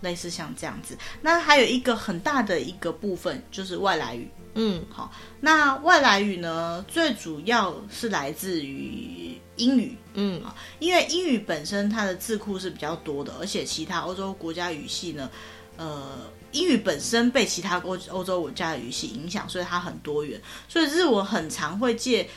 [0.00, 4.28] 类似像这样子，那还有一个很大的一个部分就是外来语。
[4.54, 9.96] 嗯，好，那外来语呢，最主要是来自于英语。
[10.14, 10.42] 嗯，
[10.80, 15.30] 因为英语本身它的字库是比较多的，而且其他欧洲国家语系呢，
[15.76, 16.18] 呃，
[16.52, 22.28] 英语本身被其他欧欧洲国家的语系影响，所以它很多元，所以日文很常会借。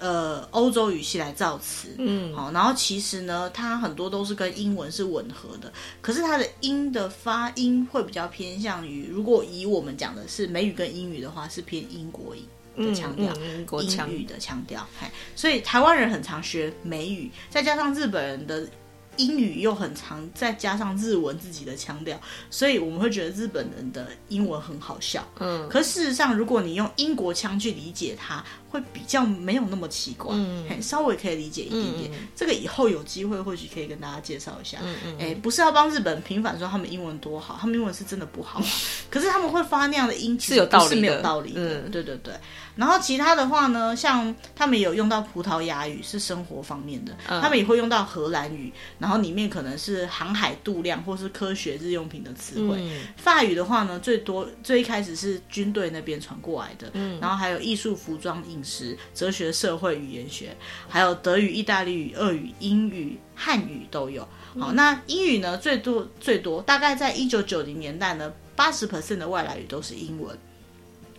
[0.00, 14.10] 呃，欧洲语系来造词，嗯，好，然后其实呢，它很多都是跟英文是吻合的，可是它的音的发音会比较偏向于，如果以我们讲的是美语跟英语的话，是偏英国音的腔调，嗯嗯、英国腔。
[14.10, 14.86] 英语的腔调，
[15.34, 18.66] 所以台湾人很常学美语，再加上日本人的。
[19.16, 25.26] 英语又很长，再加上日文自己的腔调，所以我们会觉得日本人的英文很好笑。
[25.38, 32.12] 嗯，可事实上，如果你用英国腔去理解它，会比较没有那么奇怪，嗯，稍微可以理解一点点。
[32.12, 34.78] 嗯、这个以后有机会或许可以跟大家介绍一下。
[34.82, 38.60] 嗯嗯，哎，不是要帮日本平反说他们英文多好，他们英文是真的不好，
[39.10, 41.82] 可是他们会发那样的音，其实不是没有道理的。
[41.82, 42.34] 嗯，对对对。
[42.76, 52.76] 然后其他的话呢，像他们有用到葡萄牙语，是生活方面的；嗯、他们也会用到荷兰语，然后里面可能是航海度量或是科学日用品的词汇。
[52.80, 60.56] 嗯、法语的话呢，最多最一开始是军队那边传过来的，嗯、然后还有艺术、服装、饮食、哲学、社会、语言学，
[60.88, 64.26] 还有德语、意大利语、俄语、英语、汉语都有。
[64.58, 70.36] 好，那英语呢，最多最多大概在一九九零年代呢，八十 percent 的外来语都是英文。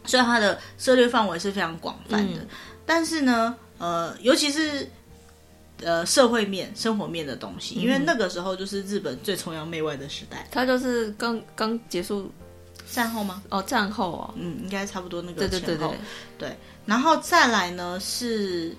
[0.07, 2.47] 所以它的涉猎范围是非常广泛的，嗯、
[2.85, 4.89] 但是呢，呃，尤其是
[5.81, 10.47] 呃社会面、生活面的东西，因为那个时候就是日本最崇洋媚外的时代。
[10.51, 12.31] 它就是刚刚结束
[12.89, 13.43] 战后吗？
[13.49, 15.65] 哦，战后哦，嗯，应该差不多那个前后。
[15.67, 15.97] 对对对对，
[16.49, 18.75] 对，然后再来呢是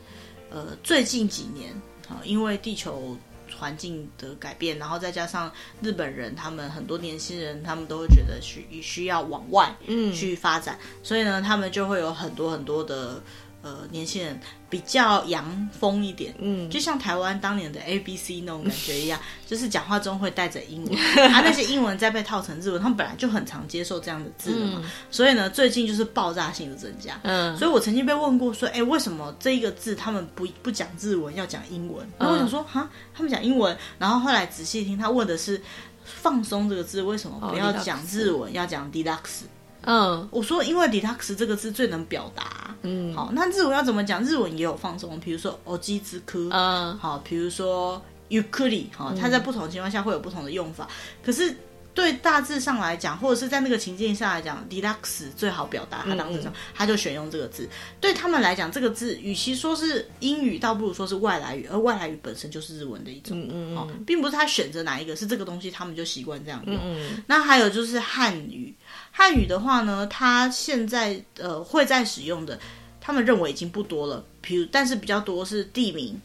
[0.50, 1.70] 呃最近几年
[2.08, 3.16] 啊，因为地球。
[3.58, 10.12] 环境的改变，然后再加上日本人，他们很多年轻人，他们都会觉得需需要往外嗯。
[10.12, 13.22] 去发展，嗯、所以呢，他们就会有很多很多的
[13.66, 14.38] 呃年轻人
[14.70, 20.96] 比较洋风一点，嗯，就像台湾当年的 A B C 那种感觉一样， 就是讲话中会带着英文，
[21.32, 32.06] 啊，那些英文再被套成日文，他们本来就很常接受这样的字的嘛，嗯、所以呢，最近就是爆炸性的增加，嗯，所以我曾经被问过说，哎，为什么这一个字他们不不讲日文，要讲英文？
[32.18, 35.60] 然后我想说，哈，他们讲英文，然后后来仔细听，他问的是
[36.04, 39.42] 放松这个字，为什么不要讲日文，要讲 deluxe？
[39.85, 42.75] 嗯，我说因为 deluxe 这个字最能表达。
[42.83, 44.23] 嗯，好，那日文要怎么讲？
[44.23, 50.87] 日文也有放松，比如说おちつく，嗯，好，比如说ゆっくり，好，它在不同的情况下会有不同的用法。
[51.23, 51.55] 可是
[51.93, 56.03] 对大致上来讲，或者是在那个情境下来讲，deluxe 最好表达。
[56.07, 57.67] 它当时上，他就选用这个字。
[57.99, 63.39] 对他们来讲，这个字与其说是英语，倒不如说是外来语，而外来语本身就是日文的一种。
[63.39, 66.79] 嗯嗯，好，并不是他选择哪一个，是这个东西，他们就习惯这样用。
[66.81, 68.73] 嗯，那还有就是汉语。
[69.18, 72.60] 汉语的话呢，它现在呃会在使用的，
[73.00, 74.22] 他们认为已经不多了。
[74.42, 76.20] 比如，但是比较多是地名，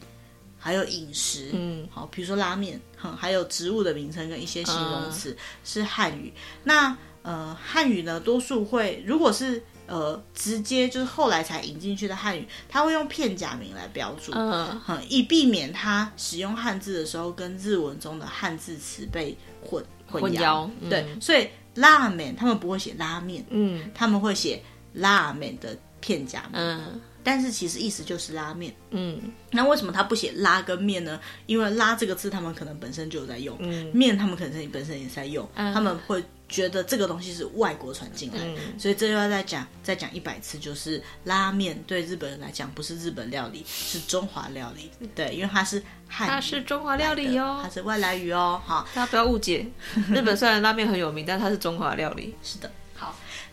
[0.60, 6.34] 还有饮食，嗯，好，比如说拉面，哼，还有植物的名称跟一些形容词、嗯、是汉语。
[6.66, 20.70] 那呃汉语呢，多数会如果是呃直接就是后来才引进去的汉语，它会用片假名来标注，嗯，哼，以避免它使用汉字的时候跟日文中的汉字词被混混淆。
[20.82, 21.48] 嗯、对，所以。
[21.76, 24.62] 拉面，他们不会写拉面，嗯，他们会写
[24.94, 28.74] 拉面的片假名，嗯，但是其实意思就是拉面。
[28.90, 29.20] 嗯，
[29.52, 31.20] 那为什么他不写拉跟面呢？
[31.46, 44.92] 因为拉这个字他们可能本身就有在用，嗯，面他们可能本身也在用，嗯、他们会觉得这个东西是外国传进来，嗯、所以这又要再讲再讲一百次，就是拉面对日本人来讲不是日本料理，是中华料理。
[45.16, 48.62] 对，因为它是汉，它是中华料理哦，它是外来语哦。
[48.66, 49.66] 好，大家不要误解，
[50.10, 52.36] 日本虽然拉面很有名，但它是中华料理。
[52.44, 52.70] 是的。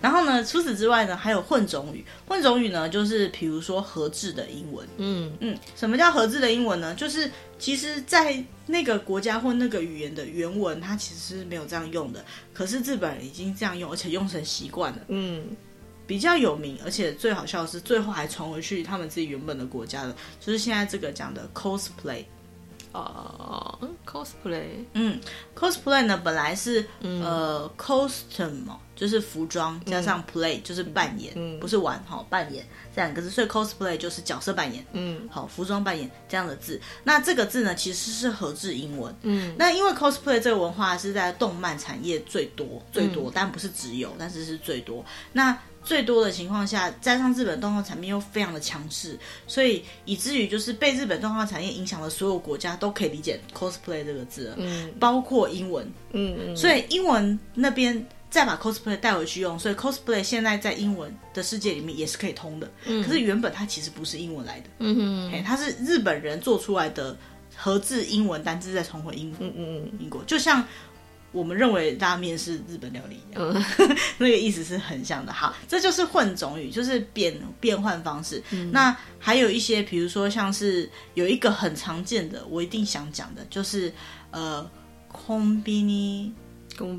[0.01, 2.05] 然后呢，除此之外呢，还有混种语。
[2.27, 4.87] 混种语呢，就是比如说合制的英文。
[4.97, 6.95] 嗯嗯，什么叫合制的英文呢？
[6.95, 12.25] 就是其实，在那个国家或那个语言的原文，它其实是没有这样用的。
[12.55, 14.99] 可是日本人已经这样用，而且用成习惯了。
[15.09, 15.45] 嗯，
[16.07, 22.25] 比较有名，而且最好笑的是，最后还传回去他们自己原本的国家的，就是现在这个讲的 cosplay。
[22.93, 25.21] 哦、uh,，cosplay，嗯
[25.55, 28.65] ，cosplay 呢，本来是、嗯、呃 costume
[28.99, 36.81] 就是服装加上 play、嗯、就是扮演，嗯、不是玩哈，扮演这两个字，所以 cosplay 就是角色扮演，嗯，好，服装扮演这样的字。
[37.05, 45.05] 那这个字呢，其实是合制英文，嗯，那因为 cosplay 这个文化是在动漫产业最多最多，嗯、但不是只有，但是是最多。
[45.33, 67.16] 那最多的情况下，加上日本动画产业又非常的强势，所以以至于就是被日本动画产业影响的所有国家都可以理解 cosplay 这个字，嗯，包括英文，嗯嗯，所以英文那边再把 cosplay 带回去用，所以 cosplay 现在在英文的世界里面也是可以通的，嗯，可是原本它其实不是英文来的，嗯嗯嗯，它是日本人做出来的
[67.56, 70.66] 合制英文单字再重回英，嗯嗯嗯，英国就像。
[71.34, 75.34] 我们认为拉面是日本料理一样，嗯、 那个意思是很像的。
[75.34, 78.40] 好，这就是混种语，就是变变换方式。
[78.52, 83.92] 嗯、那还有一些，比如说像是有一个很常见的，我一定想讲的，就是
[84.30, 84.64] 呃，
[85.12, 86.34] コンビニ、コンビ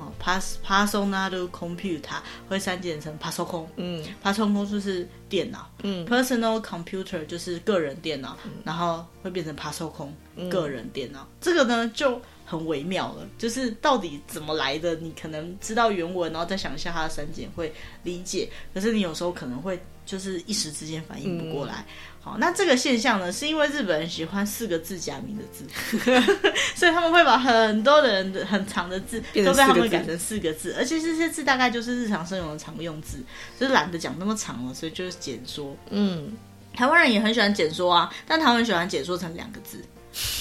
[0.01, 17.71] 哦，pass personal computer 会删减成 pasokon，嗯，pasokon 就是电脑，嗯，personal computer 就是个人电脑，嗯、然后会变成 pasokon，嗯、个人电脑，这个呢就很微妙了，就是到底怎么来的，你可能知道原文，然后再想一下它的删减会
[18.03, 21.85] 理解，可是你有时候可能会就是一时之间反应不过来。
[21.87, 25.65] 嗯好，那这个现象呢，是因为日本人喜欢四个字假名的字，
[26.75, 33.19] 所以他们会把很多的人的很长的字都被他们改成四个字，而且这些字大概就是日常生活的常用字，
[33.57, 35.73] 就是懒得讲那么长了，所以就是简说。
[35.91, 36.33] 嗯，
[36.73, 39.81] 台湾人也很喜欢简说啊，但台湾人喜欢简说成两个字，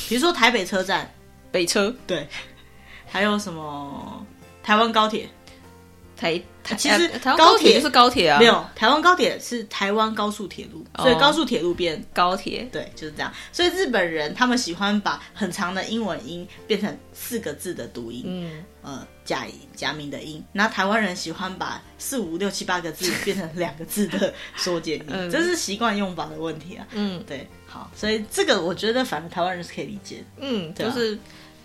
[0.09, 1.09] 比如说台北车站，
[1.51, 2.27] 北车，对，
[3.07, 4.27] 还有什么
[4.63, 5.29] 台湾高铁。
[6.21, 6.33] 台，
[6.77, 13.33] 其实台湾高铁就是高铁啊，没有台湾高铁是台湾高速铁路，所以高速铁路变高铁，对，就是这样。
[13.53, 20.45] 所以日本人他们喜欢把很长的英文音变成四个字的读音，嗯，呃，假假名的音。
[20.53, 26.85] 那台湾人喜欢把四五六七八个字变成两个字的缩减音， 这是习惯用法的问题啊。
[26.91, 30.25] 嗯，对，好，所以这个我觉得反正台湾人是可以理解的。
[30.41, 31.17] 嗯，就是。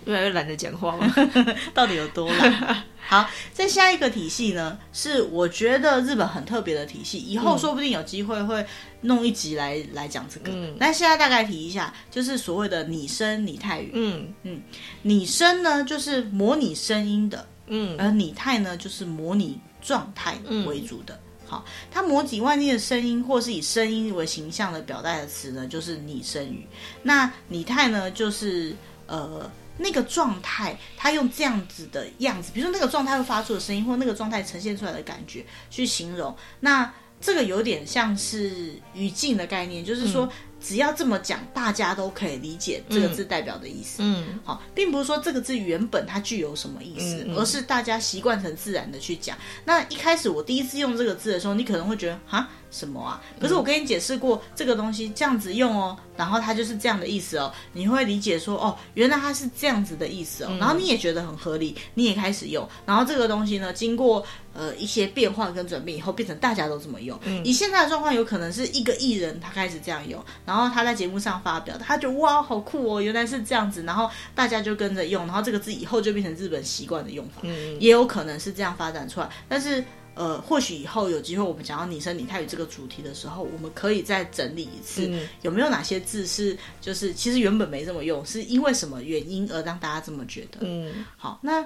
[0.05, 1.13] 越来越懒得讲话了，
[1.73, 2.83] 到底有多懒？
[3.05, 8.65] 好，再下一个体系呢，是我觉得日本很特别的体系，以后说不定有机会会
[9.01, 10.51] 弄一集来、嗯、来讲这个。
[10.53, 13.91] 嗯，那现在大概提一下，就是所谓的拟声拟态语。
[13.93, 14.61] 嗯嗯，
[15.01, 21.13] 拟声呢就是模拟声音的，嗯，而拟态呢就是模拟状态为主的。
[21.13, 26.65] 嗯、好，它模拟外面的声音，或是以声音为形象的表达的词呢，就是拟声语。
[27.03, 28.73] 那拟态呢，就是
[29.07, 29.51] 呃。
[29.77, 36.35] 那个状态，他用这样子的样子，比如说那个状态会发出的声音，或那个状态呈现出来的感觉去形容。
[36.59, 40.25] 那这个有点像是语境的概念，就是说。
[40.25, 40.29] 嗯
[40.63, 43.97] 只要这么讲，大家都可以理解这个字代表的意思。
[43.99, 49.37] 嗯，好，并不是说这个字原本它具有什么意思，嗯嗯、而是大家习惯成自然的去讲。
[49.65, 53.21] 那一开始我第一次用这个字的时候，你可能会觉得啊什么啊？
[53.39, 64.25] 可是我跟你解释过这个东西这样子用哦，然后它就是这样的意思哦，你会理解说哦，原来它是这样子的意思哦，然后你也觉得很合理，你也开始用，然后这个东西呢，经过。
[64.55, 67.19] 呃，一些变化跟转变以后，变成大家都这么用。
[67.23, 77.41] 嗯，以现在的状况，有可能是一个艺人他开始这样用，然后他在节目上发表，他觉得哇，好酷哦，原来是这样子，然后大家就跟着用，然后这个字以后就变成日本习惯的用法。
[77.41, 79.83] 嗯，也有可能是这样发展出来，但是
[80.15, 90.59] 呃，或许以后有机会我们讲到拟声拟态语这个主题的时候，我们可以再整理一次，嗯、有没有哪些字是就是其实原本没这么用，是因为什么原因而让大家这么觉得？
[90.61, 91.63] 嗯，好，那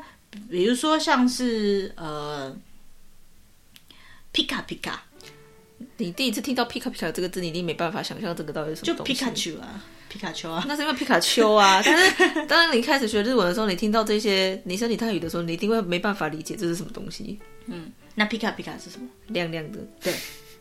[0.50, 2.56] 比如说像是呃，
[4.32, 5.04] 皮卡皮卡，
[5.98, 9.14] 你第一次听到皮卡皮卡这个字，你一定没办法想象这个到底是什么东西。
[9.14, 9.84] 就皮卡丘啊。
[10.10, 11.82] 皮卡丘啊，那是因为皮卡丘啊。
[11.86, 17.38] 但是，当你开始学日文的时候，你听到这些拟声拟态语的时候，你一定会没办法理解这是什么东西。
[17.66, 19.08] 嗯，那皮卡皮卡是什么？
[19.28, 20.12] 亮亮的，对，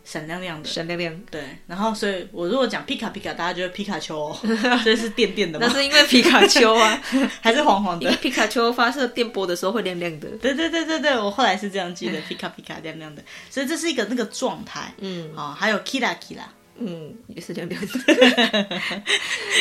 [0.05, 1.19] 闪亮亮的，闪亮亮。
[1.31, 4.39] 对，然后，所以我如果讲皮卡皮卡，大家觉得皮卡丘，哦，
[4.85, 5.67] 所以是电电的吗？
[5.67, 7.03] 那是因为皮卡丘啊，
[7.41, 8.15] 还是黄黄的？
[8.17, 10.29] 皮卡丘发射电波的时候会亮亮的。
[10.37, 14.93] 对对对对对，我后来是这样记得， 皮卡皮卡亮亮的，所以这是一个那个状态。
[14.99, 16.43] 嗯，啊，还有 kira kira。
[16.79, 18.81] 嗯，也是亮亮的。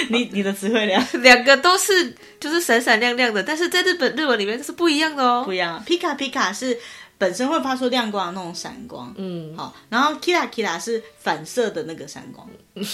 [0.10, 5.41] 你你的词汇量，两个都是就是闪闪亮亮的，但是在日本日文里面是不一样的哦。
[5.46, 6.78] 不一样，皮卡皮卡是
[7.18, 12.47] 本身会发出亮光的那种闪光，嗯，好，然后 kira kira 是反射的那个闪光。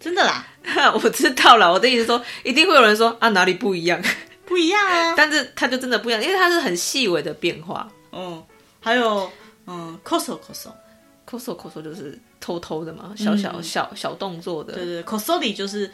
[0.00, 0.46] 真的啦，
[1.02, 1.72] 我知道了。
[1.72, 4.02] 我的意思说，一定会有人说啊，哪里不一样？
[4.44, 7.88] 不一样啊， 但是它就真的不一样，因为它是很细微的变化。
[8.12, 8.44] 嗯，
[8.80, 9.30] 还有
[9.66, 9.98] 嗯。
[10.02, 10.52] 口手口
[11.70, 14.74] 手就是偷偷的嘛，小小小小动作的。
[14.74, 15.90] 对对，口手里就是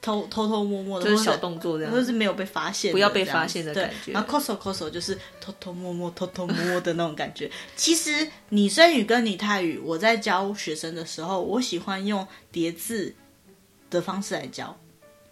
[0.00, 4.12] 偷偷偷摸摸的，就是小动作这样，就是没有被发现，不要被发现的感觉。
[4.12, 7.50] 然后 coso coso 就是偷偷摸摸、偷偷摸摸的那种感觉。
[7.74, 13.14] 其实拟声语跟拟态语，我在教学生的时候，我喜欢用叠字
[13.90, 14.76] 的方式来教。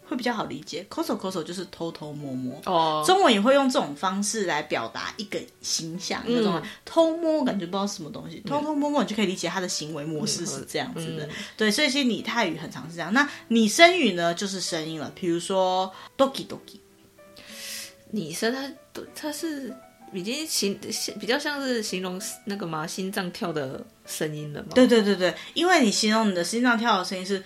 [0.08, 2.60] 会比较好理解，koso koso 就是偷偷摸摸。
[2.66, 11.24] 哦，中文也会用这种方式来表达一个形象，那种、嗯、偷摸感觉不知道什么东西，嗯、偷偷摸摸你就可以理解他的行为模式是这样子的。
[11.24, 13.12] 嗯、对，所以其实拟态语很常是这样。
[13.14, 16.78] 那拟声语呢，就是声音了，比如说 doki doki，
[18.10, 19.74] 拟声它它是
[20.12, 20.78] 已经形
[21.18, 24.68] 比较像是形容那个嘛心脏跳的声音了嘛？
[24.74, 27.42] 对对对对，因为你形容你的心脏跳的声音是。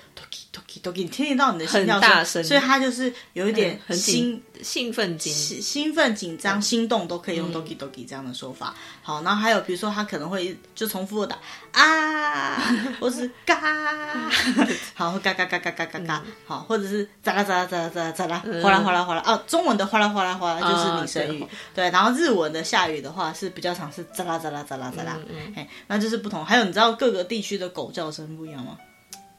[0.83, 8.75] 都给你听得到你的心跳声，大声，所以他就是有一点兴兴奋、紧兴奋、紧张、心动都可以用 toki toki 这样的说法。
[9.03, 12.57] 好，然后还有比如说他可能会就重复的打啊，
[13.01, 13.61] 或是嘎，
[14.95, 19.23] 好，嘎嘎嘎嘎嘎嘎嘎，好，或者是喳啦喳啦喳啦喳啦喳啦，哗啦哗啦哗啦。
[19.27, 21.91] 哦，中文的哗啦哗啦哗啦就是拟声语，对。
[21.91, 25.19] 然后日文的下雨的话是比较常是喳啦喳啦喳啦喳啦，
[25.55, 26.45] 哎，那就是不同。
[26.45, 28.77] 还有你知道各个地区的狗叫声不一样吗？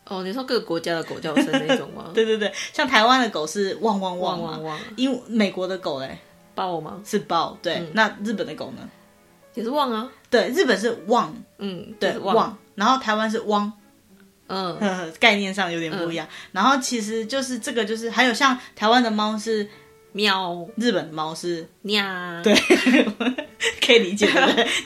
[0.09, 2.11] 哦，你说各个国家的狗叫声那种吗？
[2.15, 6.17] 对对对，像台湾的狗是汪汪汪汪汪，因为美国的狗嘞，
[6.55, 7.01] 豹吗？
[7.05, 7.85] 是豹，对。
[7.93, 8.89] 那日本的狗呢？
[9.53, 10.09] 也是汪啊。
[10.29, 12.57] 对，日本是汪，嗯，对，汪。
[12.75, 13.71] 然后台湾是汪，
[14.47, 14.77] 嗯，
[15.19, 16.27] 概念上有点不一样。
[16.51, 19.67] 然后其实就是这个，就是还有像台湾的猫是
[20.13, 22.03] 喵，日本的猫是喵，
[22.43, 22.53] 对，
[23.85, 24.27] 可以理解？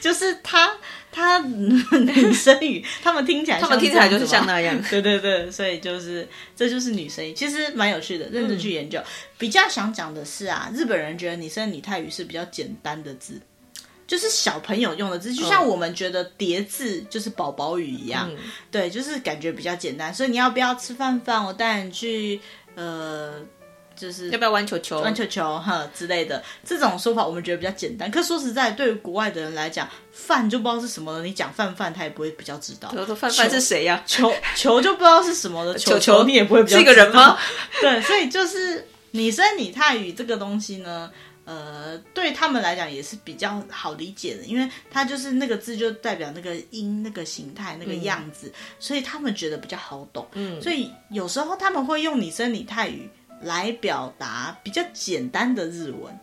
[0.01, 0.71] 就是它。
[1.11, 4.81] 他女生语，他们听起来， 他们听起来就是像那样。
[4.89, 8.99] 对对对，所以就是这就是女生语，其实蛮有趣的，认真去研究。
[8.99, 9.05] 嗯、
[9.37, 13.41] 比较想讲的是啊，日本人觉得拟声拟态语是比较简单的字，
[14.07, 18.29] 就是小朋友用的字，就像我们觉得叠字就是宝宝语一样。
[18.31, 18.37] 嗯、
[18.71, 20.13] 对，就是感觉比较简单。
[20.13, 21.45] 所以你要不要吃饭饭？
[21.45, 22.39] 我带你去
[22.75, 23.41] 呃。
[23.95, 28.09] 就是要不要玩球球、玩球球哈之类的这种说法，我们觉得比较简单。
[28.09, 31.23] 可说实在，对于国外的人来讲，饭就不知道是什么了。
[31.23, 32.89] 你讲饭饭，他也不会比较知道。
[33.05, 34.01] 说饭饭是谁呀？
[34.07, 35.77] 球球就不知道是什么的。
[35.79, 37.37] 球球你也不会比较是一个人吗？
[37.81, 41.11] 对，所以就是拟声拟态语这个东西呢，
[41.45, 50.27] 呃，对他们来讲也是比较好理解的，因为它就是那个字就代表那个音、那个形态、那个样子，嗯、所以他们觉得比较好懂。
[50.33, 53.09] 嗯，所以有时候他们会用拟声拟态语。
[53.41, 56.17] 来表达比较简单的日文，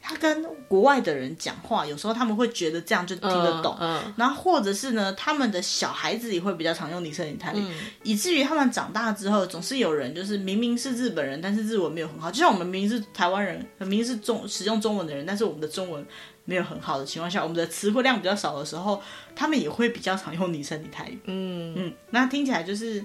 [0.00, 3.76] 他跟国外的人讲话，有时候他们会觉得这样就听得懂。
[3.80, 12.30] 嗯，嗯，然后或者是呢，他们的小孩子也会比较常用拟声拟态语，嗯、以至于他们长大之后，总是有人就是明明是日本人，但是日文没有很好。
[12.30, 16.06] 就像我们明明是台湾人，明明是中使用中文的人，但是我们的中文
[16.44, 19.02] 没有很好的情况下，我们的词汇量比较少的时候，
[19.34, 21.18] 他们也会比较常用拟声拟态语。
[21.24, 23.04] 嗯嗯，那听起来就是。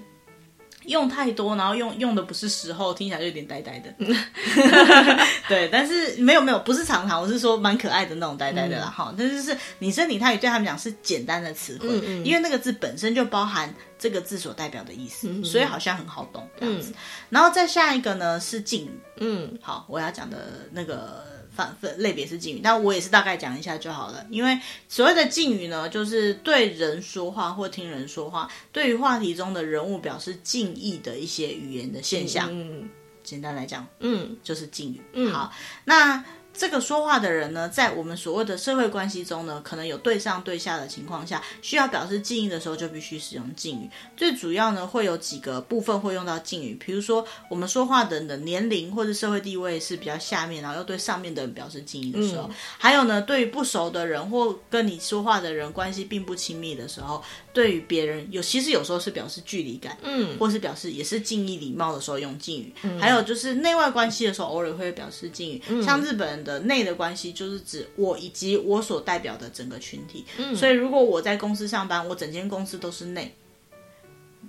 [0.84, 3.94] 用太多，然后用用的不是时候，听起来就有点呆呆的。
[5.48, 8.86] 对，但是没有没有，不是常常，我是说蛮可爱的那种呆呆的啦。
[8.86, 16.90] 哈、嗯，但是是拟声拟态语对他们讲是简单的词汇，嗯嗯，因为那个字本身就包含这个字所代表的意思，所以好像很好懂这样子。
[16.90, 16.94] 嗯、
[17.30, 21.31] 然后再下一个呢是敬语，嗯，好，我要讲的那个。
[21.54, 24.26] 反分类别是敬语，但我也是大概讲一下就好了。
[24.30, 32.48] 因为所谓的敬语呢，就是对人说话或听人说话，对于话题中的人物表示敬意的一些语言的现象。
[32.50, 32.88] 嗯，
[33.22, 35.00] 简单来讲，嗯，就是敬语。
[35.12, 35.52] 嗯，好，
[35.84, 36.24] 那
[36.54, 43.90] 这个说话的人呢，在我们所谓的社会关系中呢，可能有对上对下的情况下，需要表示敬意的时候，就必须使用敬语。
[44.16, 57.22] 最主要呢，会有几个部分会用到敬语，比如说我们说话的人的年龄或者社会地位是比较下面，然后又对上面的人表示敬意的时候，嗯、还有呢，对于不熟的人或跟你说话的人关系并不亲密的时候，
[57.52, 62.72] 对于别人有其实有时候是表示距离感，嗯，或是表示也是敬意礼貌的时候用敬语。
[62.82, 66.62] 嗯、还有就是内外关系的时候，偶尔会表示敬语，嗯、像日本人的。
[66.62, 73.24] 内的关系就是指我以及我所代表的整个群体，嗯，所以如果我在公司上班，我整间公司都是内；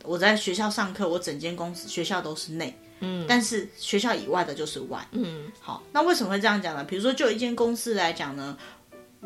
[0.04, 6.84] 我在学校上课，我整间公司学校都是内，嗯，但是学校以外的就是外，嗯，好，那为什么会这样讲呢？
[6.84, 8.56] 比如说，就一间公司来讲呢，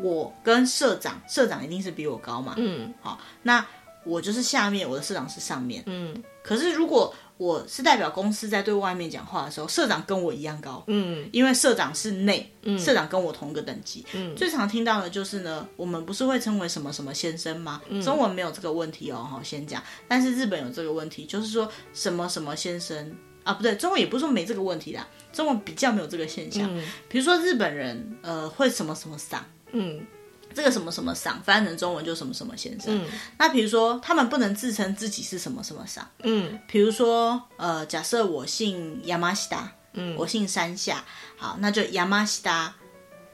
[0.00, 3.64] 我跟社长，社长一定是比我高嘛，嗯，好，那
[4.04, 17.80] 我就是下面，我的社长是上面，嗯，可是如果我是代表公司在对外面讲话的时候，社长跟我一样高，嗯，因为社长是内，嗯，社长跟我同个等级，嗯，最常听到的就是呢，我们不是会称为什么什么先生吗？
[17.88, 30.06] 嗯，中文没有这个问题哦，好，先讲，但是日本有这个问题，就是说什么什么先生啊，不对，中文也不是说没这个问题啦，中文比较没有这个现象，嗯，比如说日本人，呃，会什么什么桑，嗯。
[30.54, 32.86] 这个什么什么赏，翻成中文就什么什么先生。
[32.88, 33.06] 嗯，
[33.36, 36.08] 那比如说，他们不能自称自己是什么什么赏。
[36.22, 41.04] 嗯，比如说，呃，假设我姓亚麻西达，嗯，我姓山下，
[41.36, 42.74] 好，那就亚麻西达，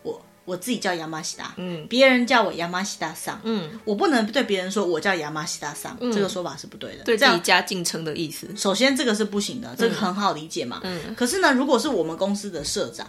[0.02, 8.48] 我我自己叫亚麻西达，嗯，别人叫我亚麻西达桑，嗯，我不能对别人说我叫亚麻西达桑，嗯，这个说法是不对的，对自己加敬称的意思。
[8.56, 10.80] 首先，这个是不行的，这个很好理解嘛。
[10.82, 13.08] 嗯，可是呢，如果是我们公司的社长。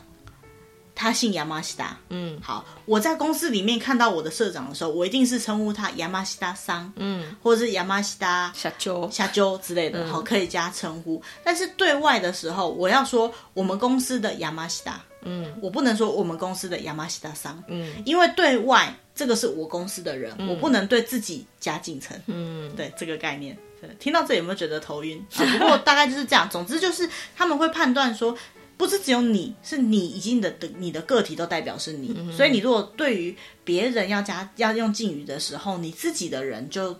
[0.95, 11.21] 他姓亚麻西达，嗯，好，我在公司里面看到我的社长的时候，我一定是称呼他亚麻西达桑，嗯，或者是亚麻西达下周下周之类的，好，可以加称呼。
[11.43, 23.57] 但是对外的时候，我要说我们公司的亚麻西达，嗯，我不能说我们公司的亚麻西达桑，嗯，因为对外这个是我公司的人，我不能对自己加敬称，嗯，对这个概念，
[23.99, 25.21] 听到这有没有觉得头晕？
[25.29, 28.33] 不过大概就是这样，总之就是他们会判断说。
[28.77, 36.93] 不是只有你，是你以及你的的你的个体都代表是你，嗯、所以你如果对于别人要加要用敬语的时候，你自己的人就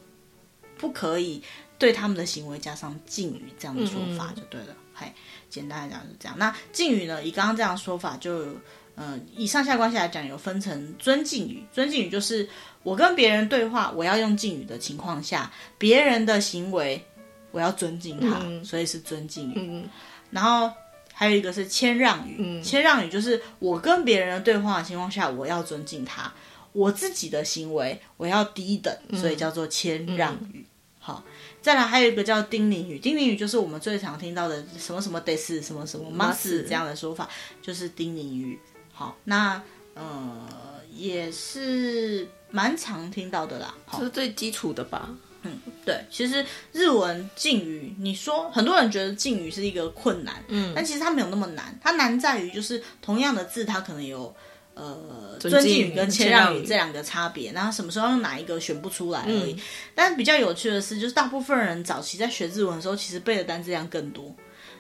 [0.78, 1.42] 不可以
[1.78, 4.76] 对他们的行为加上敬语这样的说法就对了。
[4.94, 5.12] 嘿、
[5.50, 6.38] 简单来讲是这样。
[6.40, 8.58] 那敬语呢，以刚刚这样说法就，嗯
[8.96, 11.62] 呃以上下关系来讲，有分成尊敬语。
[11.74, 12.48] 尊敬语就是
[12.84, 17.04] 我跟别人对话，我要用敬语的情况下，别人的行为
[17.52, 19.56] 我要尊敬他，嗯、所以是尊敬语。
[19.58, 19.90] 嗯、
[20.32, 20.72] 然后。
[21.18, 26.30] 还有一个是谦让语，嗯、谦让语就是我跟别人的对话的情况下，我要尊敬他，
[26.74, 30.60] 我自己的行为我要低等，所以叫做谦让语。
[30.60, 30.66] 嗯、
[31.00, 31.24] 好，
[31.62, 37.30] 再来还有一个叫叮咛语，叮咛语就是我们最常听到的什么什么得是什么什么 must 这样的说法，
[37.62, 38.60] 就是叮咛语。
[38.92, 39.64] 好，那
[39.94, 40.46] 呃
[40.94, 45.10] 也是蛮常听到的啦，这是最基础的吧。
[45.46, 54.36] 嗯，对，其实日文敬语，你说很多人觉得敬语是一个困难，嗯，但其实它没有那么难，它难在于就是同样的字，它可能有
[54.74, 59.54] 呃尊敬语跟谦让语这两个差别，然后什么时候用哪一个选不出来而已。
[59.54, 59.60] 嗯，
[59.94, 64.36] 但比较有趣的是，就是大部分人早期在学日文的时候，其实背的单词量更多，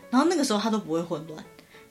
[0.09, 1.43] 然后那个时候他都不会混乱。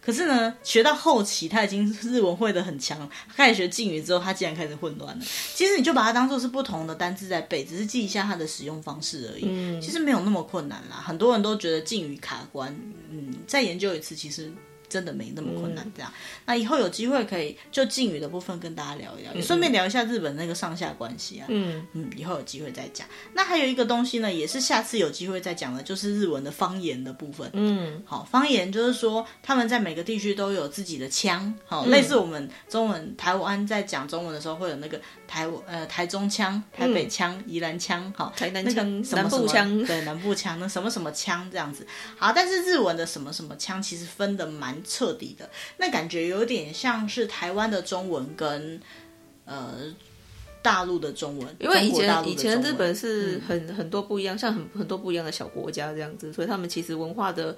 [0.05, 5.25] 可是呢，学到后期他已经日文会的很强，开始学敬语之后，他竟然开始混乱了。
[5.55, 9.45] 其实你就把它当做是不同的单字在背，只是记一下它的使用方式而已。
[9.47, 10.97] 嗯，其实没有那么困难啦。
[10.97, 12.71] 很多人都觉得敬语卡关，
[13.11, 14.53] 嗯，再研究一次，其实。
[14.95, 16.09] 真的没那么困难，这样。
[16.09, 16.15] 嗯、
[16.47, 21.47] 那以后有机会可以就敬语的部分跟大家聊一聊，嗯、也顺便聊一下日本那个上下关系啊。
[21.49, 23.05] 嗯嗯，以后有机会再讲。
[23.33, 27.51] 那还有一个东西呢，也是下次有机会再讲的，就是日文的方言的部分。
[27.55, 41.87] 嗯，好，方言就是说他们在每个地区都有自己的腔，好，嗯、类似我们中文台湾在讲中文的时候会有那个台呃台中腔、台北腔、宜兰腔，好，台南腔、南部腔，对，南部腔，那什么什么腔这样子。
[42.17, 44.75] 好，但是日文的什么什么腔其实分的蛮。
[44.87, 45.49] 彻底的，
[45.79, 48.79] 那感觉有点像是台湾的中文跟
[49.45, 49.75] 呃
[50.63, 57.57] 大陆的中文，因为以前以前日本是很、嗯、很多不一样，像很很多不一样的小国家这样子，所以他们其实文化的。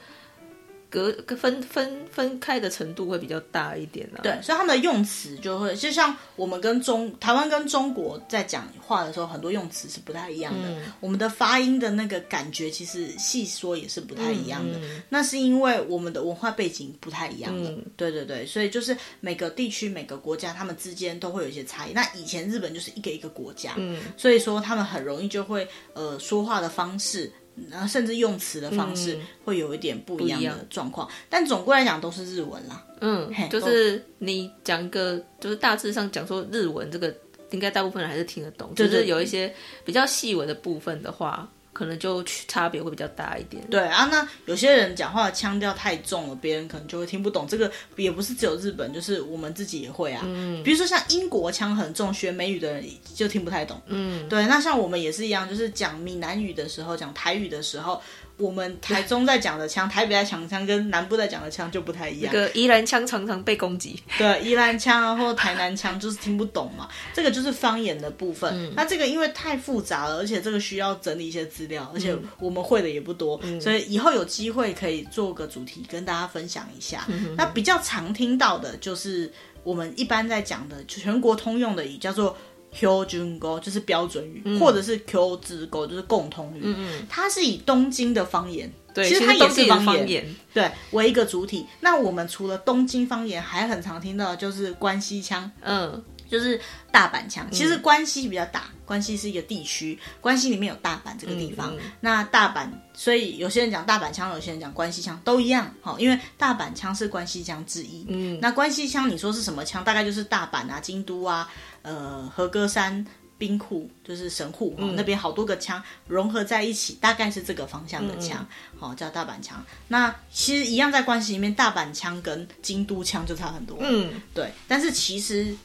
[0.97, 10.70] 隔分分分开的程度会比较大一点啊，对，所以他们的用词就会，就像我们跟中台湾跟中国在讲话的时候，很多用词是不太一样的。
[10.70, 14.78] 嗯、我们的发音的那个感觉，其实细说也是不太一样的。
[14.78, 17.68] 嗯、那是因为我们的文化背景不太一样的。
[17.68, 21.92] 嗯、对对对，所以就是每个地区每个国家，他们之间都会有一些差异。
[21.92, 27.30] 那以前日本就是一个一个国家，嗯，所以说他们很容易就会呃说话的方式。
[27.71, 31.09] 然后甚至用词的方式会有一点不一样的状况。
[31.29, 32.85] 但总归来讲都是日文啦。
[33.01, 37.15] 嗯，就是你讲一个，就是大致上讲说日文这个，
[37.51, 38.75] 应该大部分人还是听得懂。
[38.75, 39.55] 就是有一些
[39.85, 41.51] 比较细微的部分的话。
[41.77, 43.62] 可能就差别会比较大一点。
[43.68, 47.47] 对啊，那有些人讲话的腔调太重了，别人可能就会听不懂。
[47.47, 50.22] 这个也不是只有日本，就是我们自己也会啊。
[50.24, 52.83] 嗯，比如说像英国腔很重，学美语的人
[53.14, 53.79] 就听不太懂。
[53.89, 54.47] 嗯，对。
[54.47, 58.01] 那像我们也是一样，就是讲闽南语的时候，讲台语的时候。
[58.39, 62.30] 我们台中在讲的腔，台北在讲腔跟南部在讲的腔就不太一样。
[62.32, 63.99] 这个宜兰腔常常被攻击。
[64.18, 66.87] 对，宜兰腔啊，或台南腔就是听不懂嘛。
[67.14, 68.53] 这个就是方言的部分。
[68.55, 77.07] 嗯、那这个因为太复杂了，而且这个需要整理一些资料，而且我们会的也不多，嗯、所以以后有机会可以做个主题跟大家分享一下。
[77.09, 79.32] 嗯、那比较常听到的就是
[79.62, 82.37] 我们一般在讲的全国通用的语叫做。
[82.81, 86.61] 标准语就是标准语，嗯、或者是 Q 字沟就是共同语。
[86.62, 91.66] 嗯嗯，它是以东京的方言，对，其实它也是方言，对，为一个主体。
[91.81, 96.61] 那我们除了东京方言，还很常听到的就是关西腔，嗯，就是
[96.91, 97.47] 大阪腔。
[97.51, 101.74] 其实关西比较大，关西是一个地区，关西里面有大阪这个地方。
[101.74, 105.72] 嗯嗯，那大阪，所以有些人讲大阪腔，有些人讲关西腔，都一样。
[105.81, 108.07] 好，因为大阪腔是关西腔之一。
[108.09, 109.85] 嗯，那关西腔你说是什么腔？
[109.85, 111.51] 大概就是大阪啊、京都啊。
[111.87, 113.07] 呃，和歌山
[113.39, 118.47] 兵库就是神户、嗯、那边好多个枪融合在一起，大概是这个方向的枪，
[118.78, 119.64] 好、嗯嗯、叫大阪枪。
[119.89, 123.78] 那其实一样在关系里面，大阪枪跟京都枪就差很多。
[123.80, 125.57] 嗯，对，但是其实。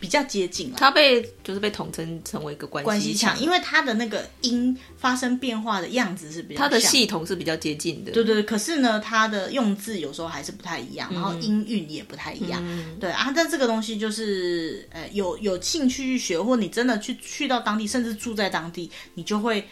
[0.00, 8.12] 比较接近了，它被就是被统称成为一个关西腔，因为它的那个音发生变化的样子是比较，它的系统是比较接近的。
[8.12, 12.62] 对对对，可是呢，它的用字有时候还是不太一样，嗯、然后音韵也不太一样。
[12.64, 19.66] 嗯、对啊，但这个东西就是，呃，有有兴趣去学，或你真的去去到当地，甚至住在当地，你就会。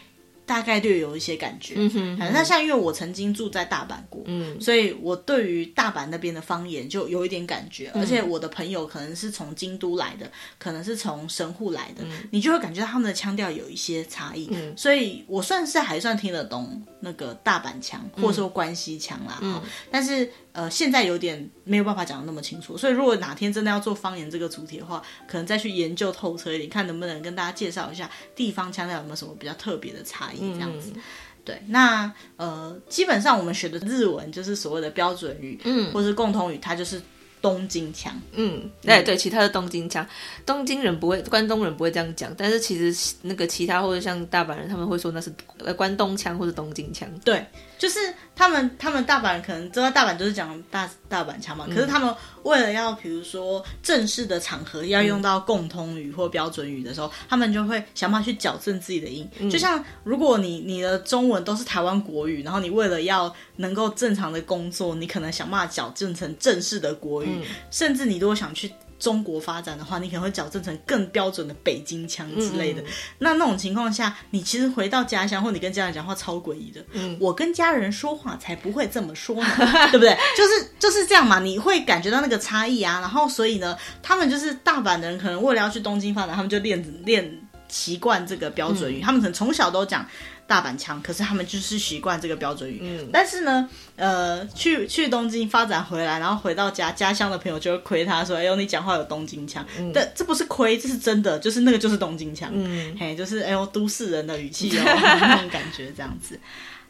[0.47, 20.31] 大概略有一些感觉，嗯哼，那像因为我曾经住在大阪过，嗯，所以我对于大阪那边的方言就有一点感觉，嗯、而且我的朋友可能是从京都来的，可能是从神户来的，嗯、你就会感觉到他们的腔调有一些差异，嗯，所以我算是还算听得懂那个大阪腔，或者说关西腔啦，嗯，但是。
[20.53, 30.91] 呃，现在有点没有办法讲的那么清楚，所以如果哪天真的要做方言这个主题的话，可能再去研究透彻一点，看能不能跟大家介绍一下地方腔调有没有什么比较特别的差异，这样子。
[30.95, 31.01] 嗯、
[31.43, 37.01] 对，那呃，基本上我们学的日文就是所谓的标准语，嗯，或是共同语，它就是。
[37.39, 40.05] 东京腔，嗯，对对，其他的东京腔，
[40.43, 47.45] 东京人不会，关东人不会这样讲，但是其实那个其他或者像大阪人，他们会说那是呃关东腔或者东京腔，对，
[47.77, 47.99] 就是
[48.35, 52.13] 他们他们大阪人可能知道大阪就是讲大大阪腔嘛，嗯、可是他们
[52.43, 67.29] 为了要比如说正式的场合要用到共通语或标准语的时候，嗯、他们就会想办法去矫正自己的音，嗯、就像如果你你的中文都是台湾国语，然后你为了要能够正常的工作，你可能想办法矫正成正式的国语。
[67.29, 67.43] 嗯。
[67.69, 72.81] 甚至你如果想去中国发展的话，你可能会矫正成更标准的北京腔之类的。
[72.81, 72.85] 嗯、
[73.19, 76.83] 那那种情况下，你其实回到家乡，或你跟家人讲话超诡异的。
[76.93, 79.47] 嗯，我跟家人说话才不会这么说呢，
[79.91, 80.17] 对不对？
[80.35, 82.99] 就是就是这样嘛，你会感觉到那个差异啊。
[82.99, 88.99] 然后所以呢，他们就是大阪的人，可能为了要去东京发展，他们就练练习惯这个标准语。
[88.99, 90.05] 嗯、他们可能从小都讲。
[90.47, 92.79] 大阪腔，可是他们就是习惯这个标准语。
[92.81, 99.65] 嗯，但是呢，呃，去去东京发展回来，然后回到家家乡的朋友就会亏他说：“哎呦，你讲话有东京腔。
[99.77, 102.49] 嗯”但这不是亏，这是真的，就是那个就是东京腔。
[102.53, 104.83] 嗯，嘿，就是哎呦，都市人的语气哦，
[105.21, 106.39] 那种感觉这样子。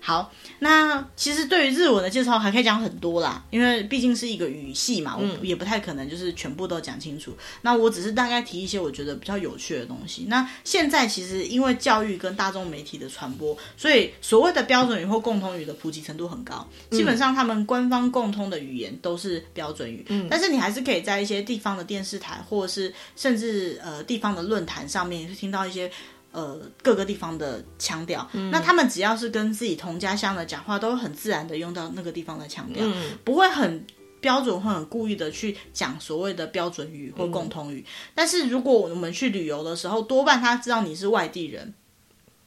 [0.08, 7.32] 好，那其实对于日文的介绍还可以讲很多啦，因为毕竟是一个语系嘛，我也不太可能就是全部都讲清楚。
[7.32, 10.24] 嗯、那我只是大概提一些我觉得比较有趣的东西。
[10.30, 20.06] 那现在其实因为教育跟大众媒体的传播，所以所谓的标准语或共通语的普及程度很高，基本上他们官方共通的语言都是标准语。
[20.08, 25.92] 嗯，但是你还是可以在一些地方的电视台，或者是甚至呃地方的论坛上面，也是听到一些。
[26.38, 33.84] 呃，各个地方的腔调，嗯、那他们只要是跟自己同家乡的讲话，都很自然的用到那个地方的腔调，嗯、不会很
[34.22, 37.80] 标准或很故意的去讲所谓的标准语或共同语。
[37.80, 41.74] 嗯、但是如果我们去旅游的时候，多半他知道你是外地人，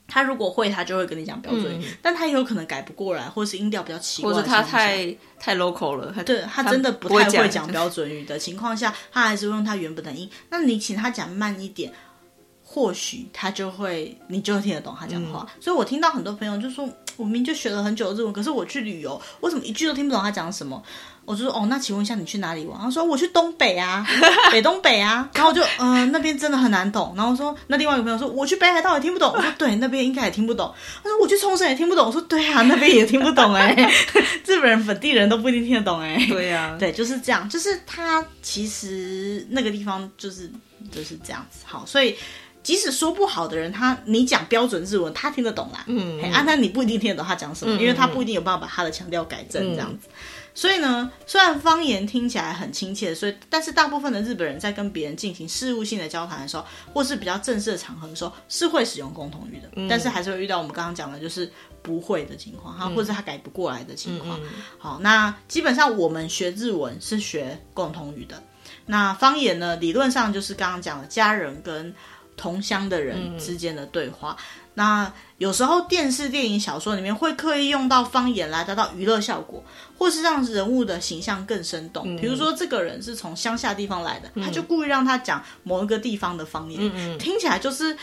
[0.07, 10.31] 他如果会，他就会跟你讲标准语，嗯、但他也有可能改不过来，或是音调比较奇怪，或者他太太 local 了，他对他真的不太会讲标准语的情况下，他还是会用他原本的音。
[10.51, 11.93] 那你请他讲慢一点。
[12.73, 15.41] 或许他就会，你就会听得懂他讲话。
[15.41, 20.81] 嗯、所以我听到很多朋友就说，我明明就学了很久的日文，可是我去旅游，我怎么一句都听不懂他讲什么？
[21.25, 22.81] 我就说哦，那请问一下你去哪里玩？
[22.81, 24.07] 他说我去东北啊，
[24.53, 25.29] 北东北啊。
[25.35, 27.13] 然后我就嗯、呃，那边真的很难懂。
[27.17, 29.33] 然后我说那另外一个朋友说我去北海道也听不懂。
[29.35, 30.73] 我说对，那边应该也听不懂。
[31.03, 32.07] 他说我去冲绳也听不懂。
[32.07, 33.91] 我说对啊， 那边也听不懂哎、欸。
[34.47, 36.27] 日本人本地人都不一定听得懂哎、欸。
[36.27, 37.49] 对呀、啊，对，就是这样。
[37.49, 40.49] 就是他其实那个地方就是
[40.93, 41.65] 就是这样子。
[41.65, 42.17] 好，所以
[42.63, 45.85] 即使说不好的人，他你讲标准日文，他听得懂啦。
[45.87, 50.09] 嗯，嗯，啊，那你不一定听得懂他讲什么，因为他不一定有办法把他的强调改正这样子。
[50.09, 50.17] 嗯
[50.53, 59.71] 所以呢，虽然方言听起来很亲切，所以但是大部分的日本人在跟别人进行事务性的交谈的时候，或是比较正式的场合的时候，是会使用共同语的。
[59.77, 61.51] 嗯、但是还是会遇到我们刚刚讲的，就是
[61.83, 64.41] 不会的情况哈，或者是他改不过来的情况。
[64.43, 68.43] 嗯、好，那基本上我们学日文是学共同语的。
[68.87, 71.95] 那方言呢，理论上就是刚刚讲的家人跟
[72.41, 74.35] 同乡的人之间的对话。
[74.39, 79.63] 嗯那有时候电视、电影、小说里面会刻意用到方言来达到娱乐效果，
[79.99, 82.17] 或是让人物的形象更生动。
[82.17, 87.95] 比如说，这个人是从乡下地方来的，他就故意让他讲某一个地方的方言，听起来就是。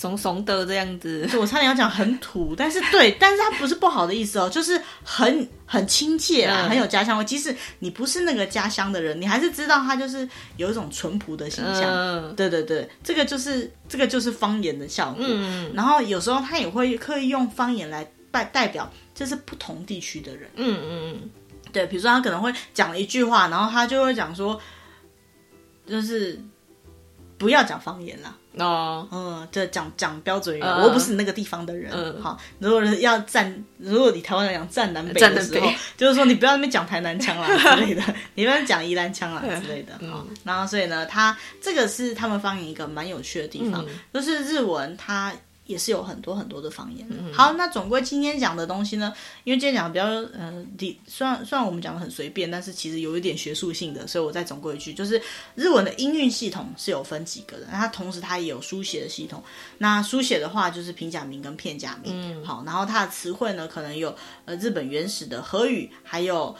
[0.00, 7.24] 怂怂的这样子，我差点要讲很土，但是对，但是它不是不好的意思哦，就是很很亲切啊，很有家乡味。
[7.26, 10.26] 即使你不是那个家乡的人，你还是知道他就是
[10.56, 11.84] 有一种淳朴的形象。
[11.84, 15.22] 嗯，对对对，这个就是这个就是方言的效果。
[15.28, 20.48] 嗯，然后有时候他也会刻意用方言来代代表，就是不同地区的人。
[20.54, 21.30] 嗯嗯嗯，
[21.72, 24.58] 对，比如说他可能会讲了一句话，然后他就会讲说，
[25.86, 26.40] 就是
[27.36, 28.34] 不要讲方言啦。
[28.58, 31.92] 哦，嗯，就讲讲标准语，嗯、我又不是你那个地方的人。
[31.94, 38.02] 嗯，好，如果要站，如果你台湾人讲站南北的时候， 就是说你不要那边讲台南腔啦 之类的，
[38.34, 39.92] 你不要讲宜兰腔啦之类的。
[40.10, 45.32] 好，嗯、然后所以呢，他这个是他们方言一个蛮有趣的地方，嗯、就是日文它。
[45.70, 47.06] 也是有很多很多的方言。
[47.10, 49.12] 嗯、好，那总归今天讲的东西呢，
[49.44, 50.04] 因为今天讲的比较
[50.36, 50.66] 呃，
[51.06, 55.20] 虽然虽然我们讲的很随便，但是其实有一点学术性的，所以我再总归一句，就是
[55.54, 59.42] 日文的音韵系统是有分几个的，它同时它也有书写的系统。
[59.78, 62.12] 那书写的话就是平假名跟片假名。
[62.12, 64.14] 嗯，好，然后它的词汇呢，可能有
[64.44, 66.56] 呃日本原始的和语，还有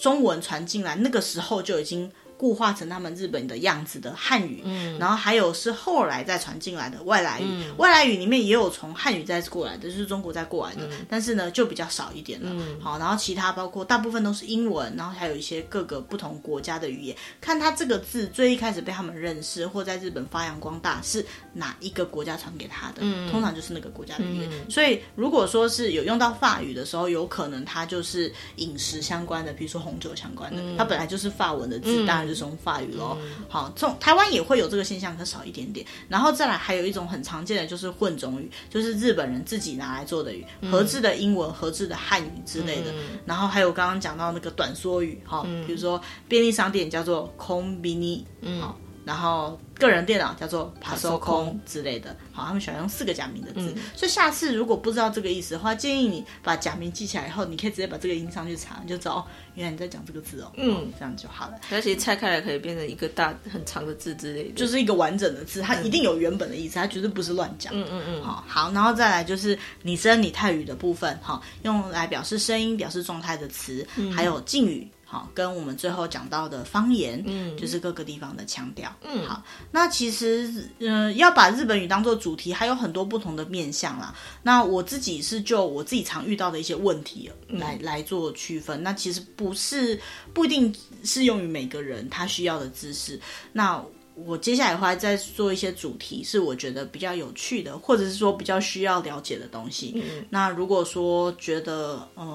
[0.00, 2.10] 中文传进来，那个时候就已经。
[2.38, 12.48] 固化成他们日本的样子的汉语，嗯，然后还有是后来再传进来的外来语，嗯、外来语里面也有从汉语再过来的，就是中国再过来的，嗯、但是呢就比较少一点了。
[12.52, 24.48] 嗯、好，然后其他包括大部分都是英文，然后还有一些各个不同国家的语言，看他这个字最一开始被他们认识或在日本发扬光大是哪一个国家传给他的，嗯、通常就是那个国家的语言。
[24.52, 32.27] 嗯、所以如果说是有用到法语的时候，有可能它就是饮食相关的，比如说红酒相关的，嗯、它本来就是法文的字，当然、嗯。
[32.28, 35.84] 就是用法语咯，嗯、好，这种台湾也会有这个现象，可少一点点。
[36.08, 42.92] 然后再来，还有一种很常见的就是混种语，就是日本人自己拿来做的语，合制的英文、合制的汉语之类的。
[42.92, 49.59] 嗯、然后还有刚刚讲到那个短缩语，哈，嗯、比如说便利商店叫做 Konbini，嗯，好，然后。
[49.79, 59.25] 个人电脑叫做パソコン之类的，好，他们喜欢用四个假名的字，嗯、所以下次如果不知道这个意思的话，建议你把假名记起来以后，你可以直接把这个音上去查，你就知道哦，
[59.55, 61.55] 原来你在讲这个字哦，嗯，这样就好了。
[61.71, 67.73] 而且拆开来可以变成一个大很长的字之类的，就是一个完整的字，它一定有原本的意思，它绝对不是乱讲。
[67.75, 74.87] 嗯嗯嗯，好，好，然后再来就是拟声拟态语的部分，哈，用来表示声音、表示状态的词，嗯、还有敬语。
[75.10, 80.46] 好，跟我们最后讲到的方言，嗯，就是各个地方的腔调，嗯，好，那其实，
[80.80, 84.14] 嗯、呃，要把日本语当做主题，还有很多不同的面向啦。
[84.42, 88.82] 那我自己是就我自己常遇到的一些问题来、嗯、来做区分。
[88.82, 89.98] 那其实不是
[90.34, 90.70] 不一定
[91.02, 93.18] 适用于每个人他需要的知识。
[93.50, 93.82] 那
[94.14, 99.94] 我接下来会再做一些主题，是我觉得比较有趣的，或者是说比较需要了解的东西。
[99.96, 102.26] 嗯，那如果说觉得，嗯、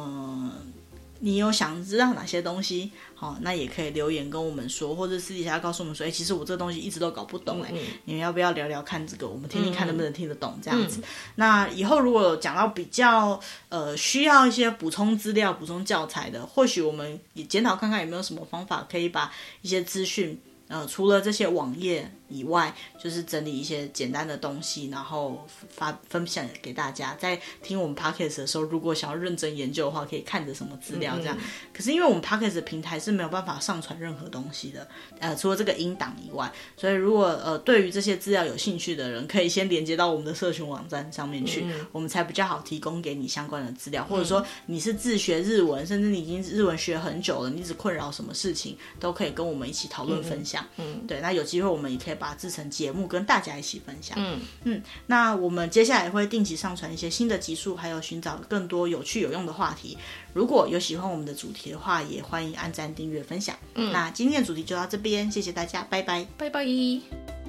[0.49, 0.51] 呃。
[1.26, 2.91] 你有想知道哪些东西？
[3.15, 9.26] 好、哦，那也可以留言跟我们说，或者私底下告诉我们说，哎，其实我这个东西一直都搞不懂，哎、嗯，你们要不要聊聊看这个？
[9.26, 10.99] 我们听听看能不能听得懂这样子。
[10.99, 11.03] 嗯、
[11.36, 22.11] 那以后如果有讲到比较呃需要一些补充资料、补充教材的，或许我们也检讨看看有没有什么方法可以把一些资讯，呃，除了这些网页。
[22.30, 27.15] 以外，就是整理一些简单的东西，然后发分享给大家。
[27.19, 31.38] 在听我们 Podcast 的时候，如果想要认真研究的话，可以看着什么资料这样。
[31.38, 31.43] 嗯、
[31.74, 34.88] 可是因为我们 Podcast 的平台是没有办法上传任何东西的，
[35.19, 44.03] 呃，除了这个音档以外，所以如果呃对于这些资料有兴趣的人，可以先连接到我们的社群网站上面去，嗯、我们才比较好提供给你相关的资料。
[44.05, 50.65] 或者说你是自学日文，甚至你已经日文学很久了，你一直困扰什么事情，都可以跟我们一起讨论分享。
[50.78, 52.12] 嗯，嗯对，那有机会我们也可以。
[52.14, 54.16] 以把它制成节目跟大家一起分享。
[54.18, 59.97] 嗯嗯，那我们接下来会定期上传一些新的集数，还有寻找更多有趣有用的话题。
[60.34, 63.55] 如果有喜欢我们的主题的话，也欢迎按赞、订阅、分享。
[63.76, 67.42] 嗯，那今天的主题就到这边，谢谢大家，拜拜，拜拜。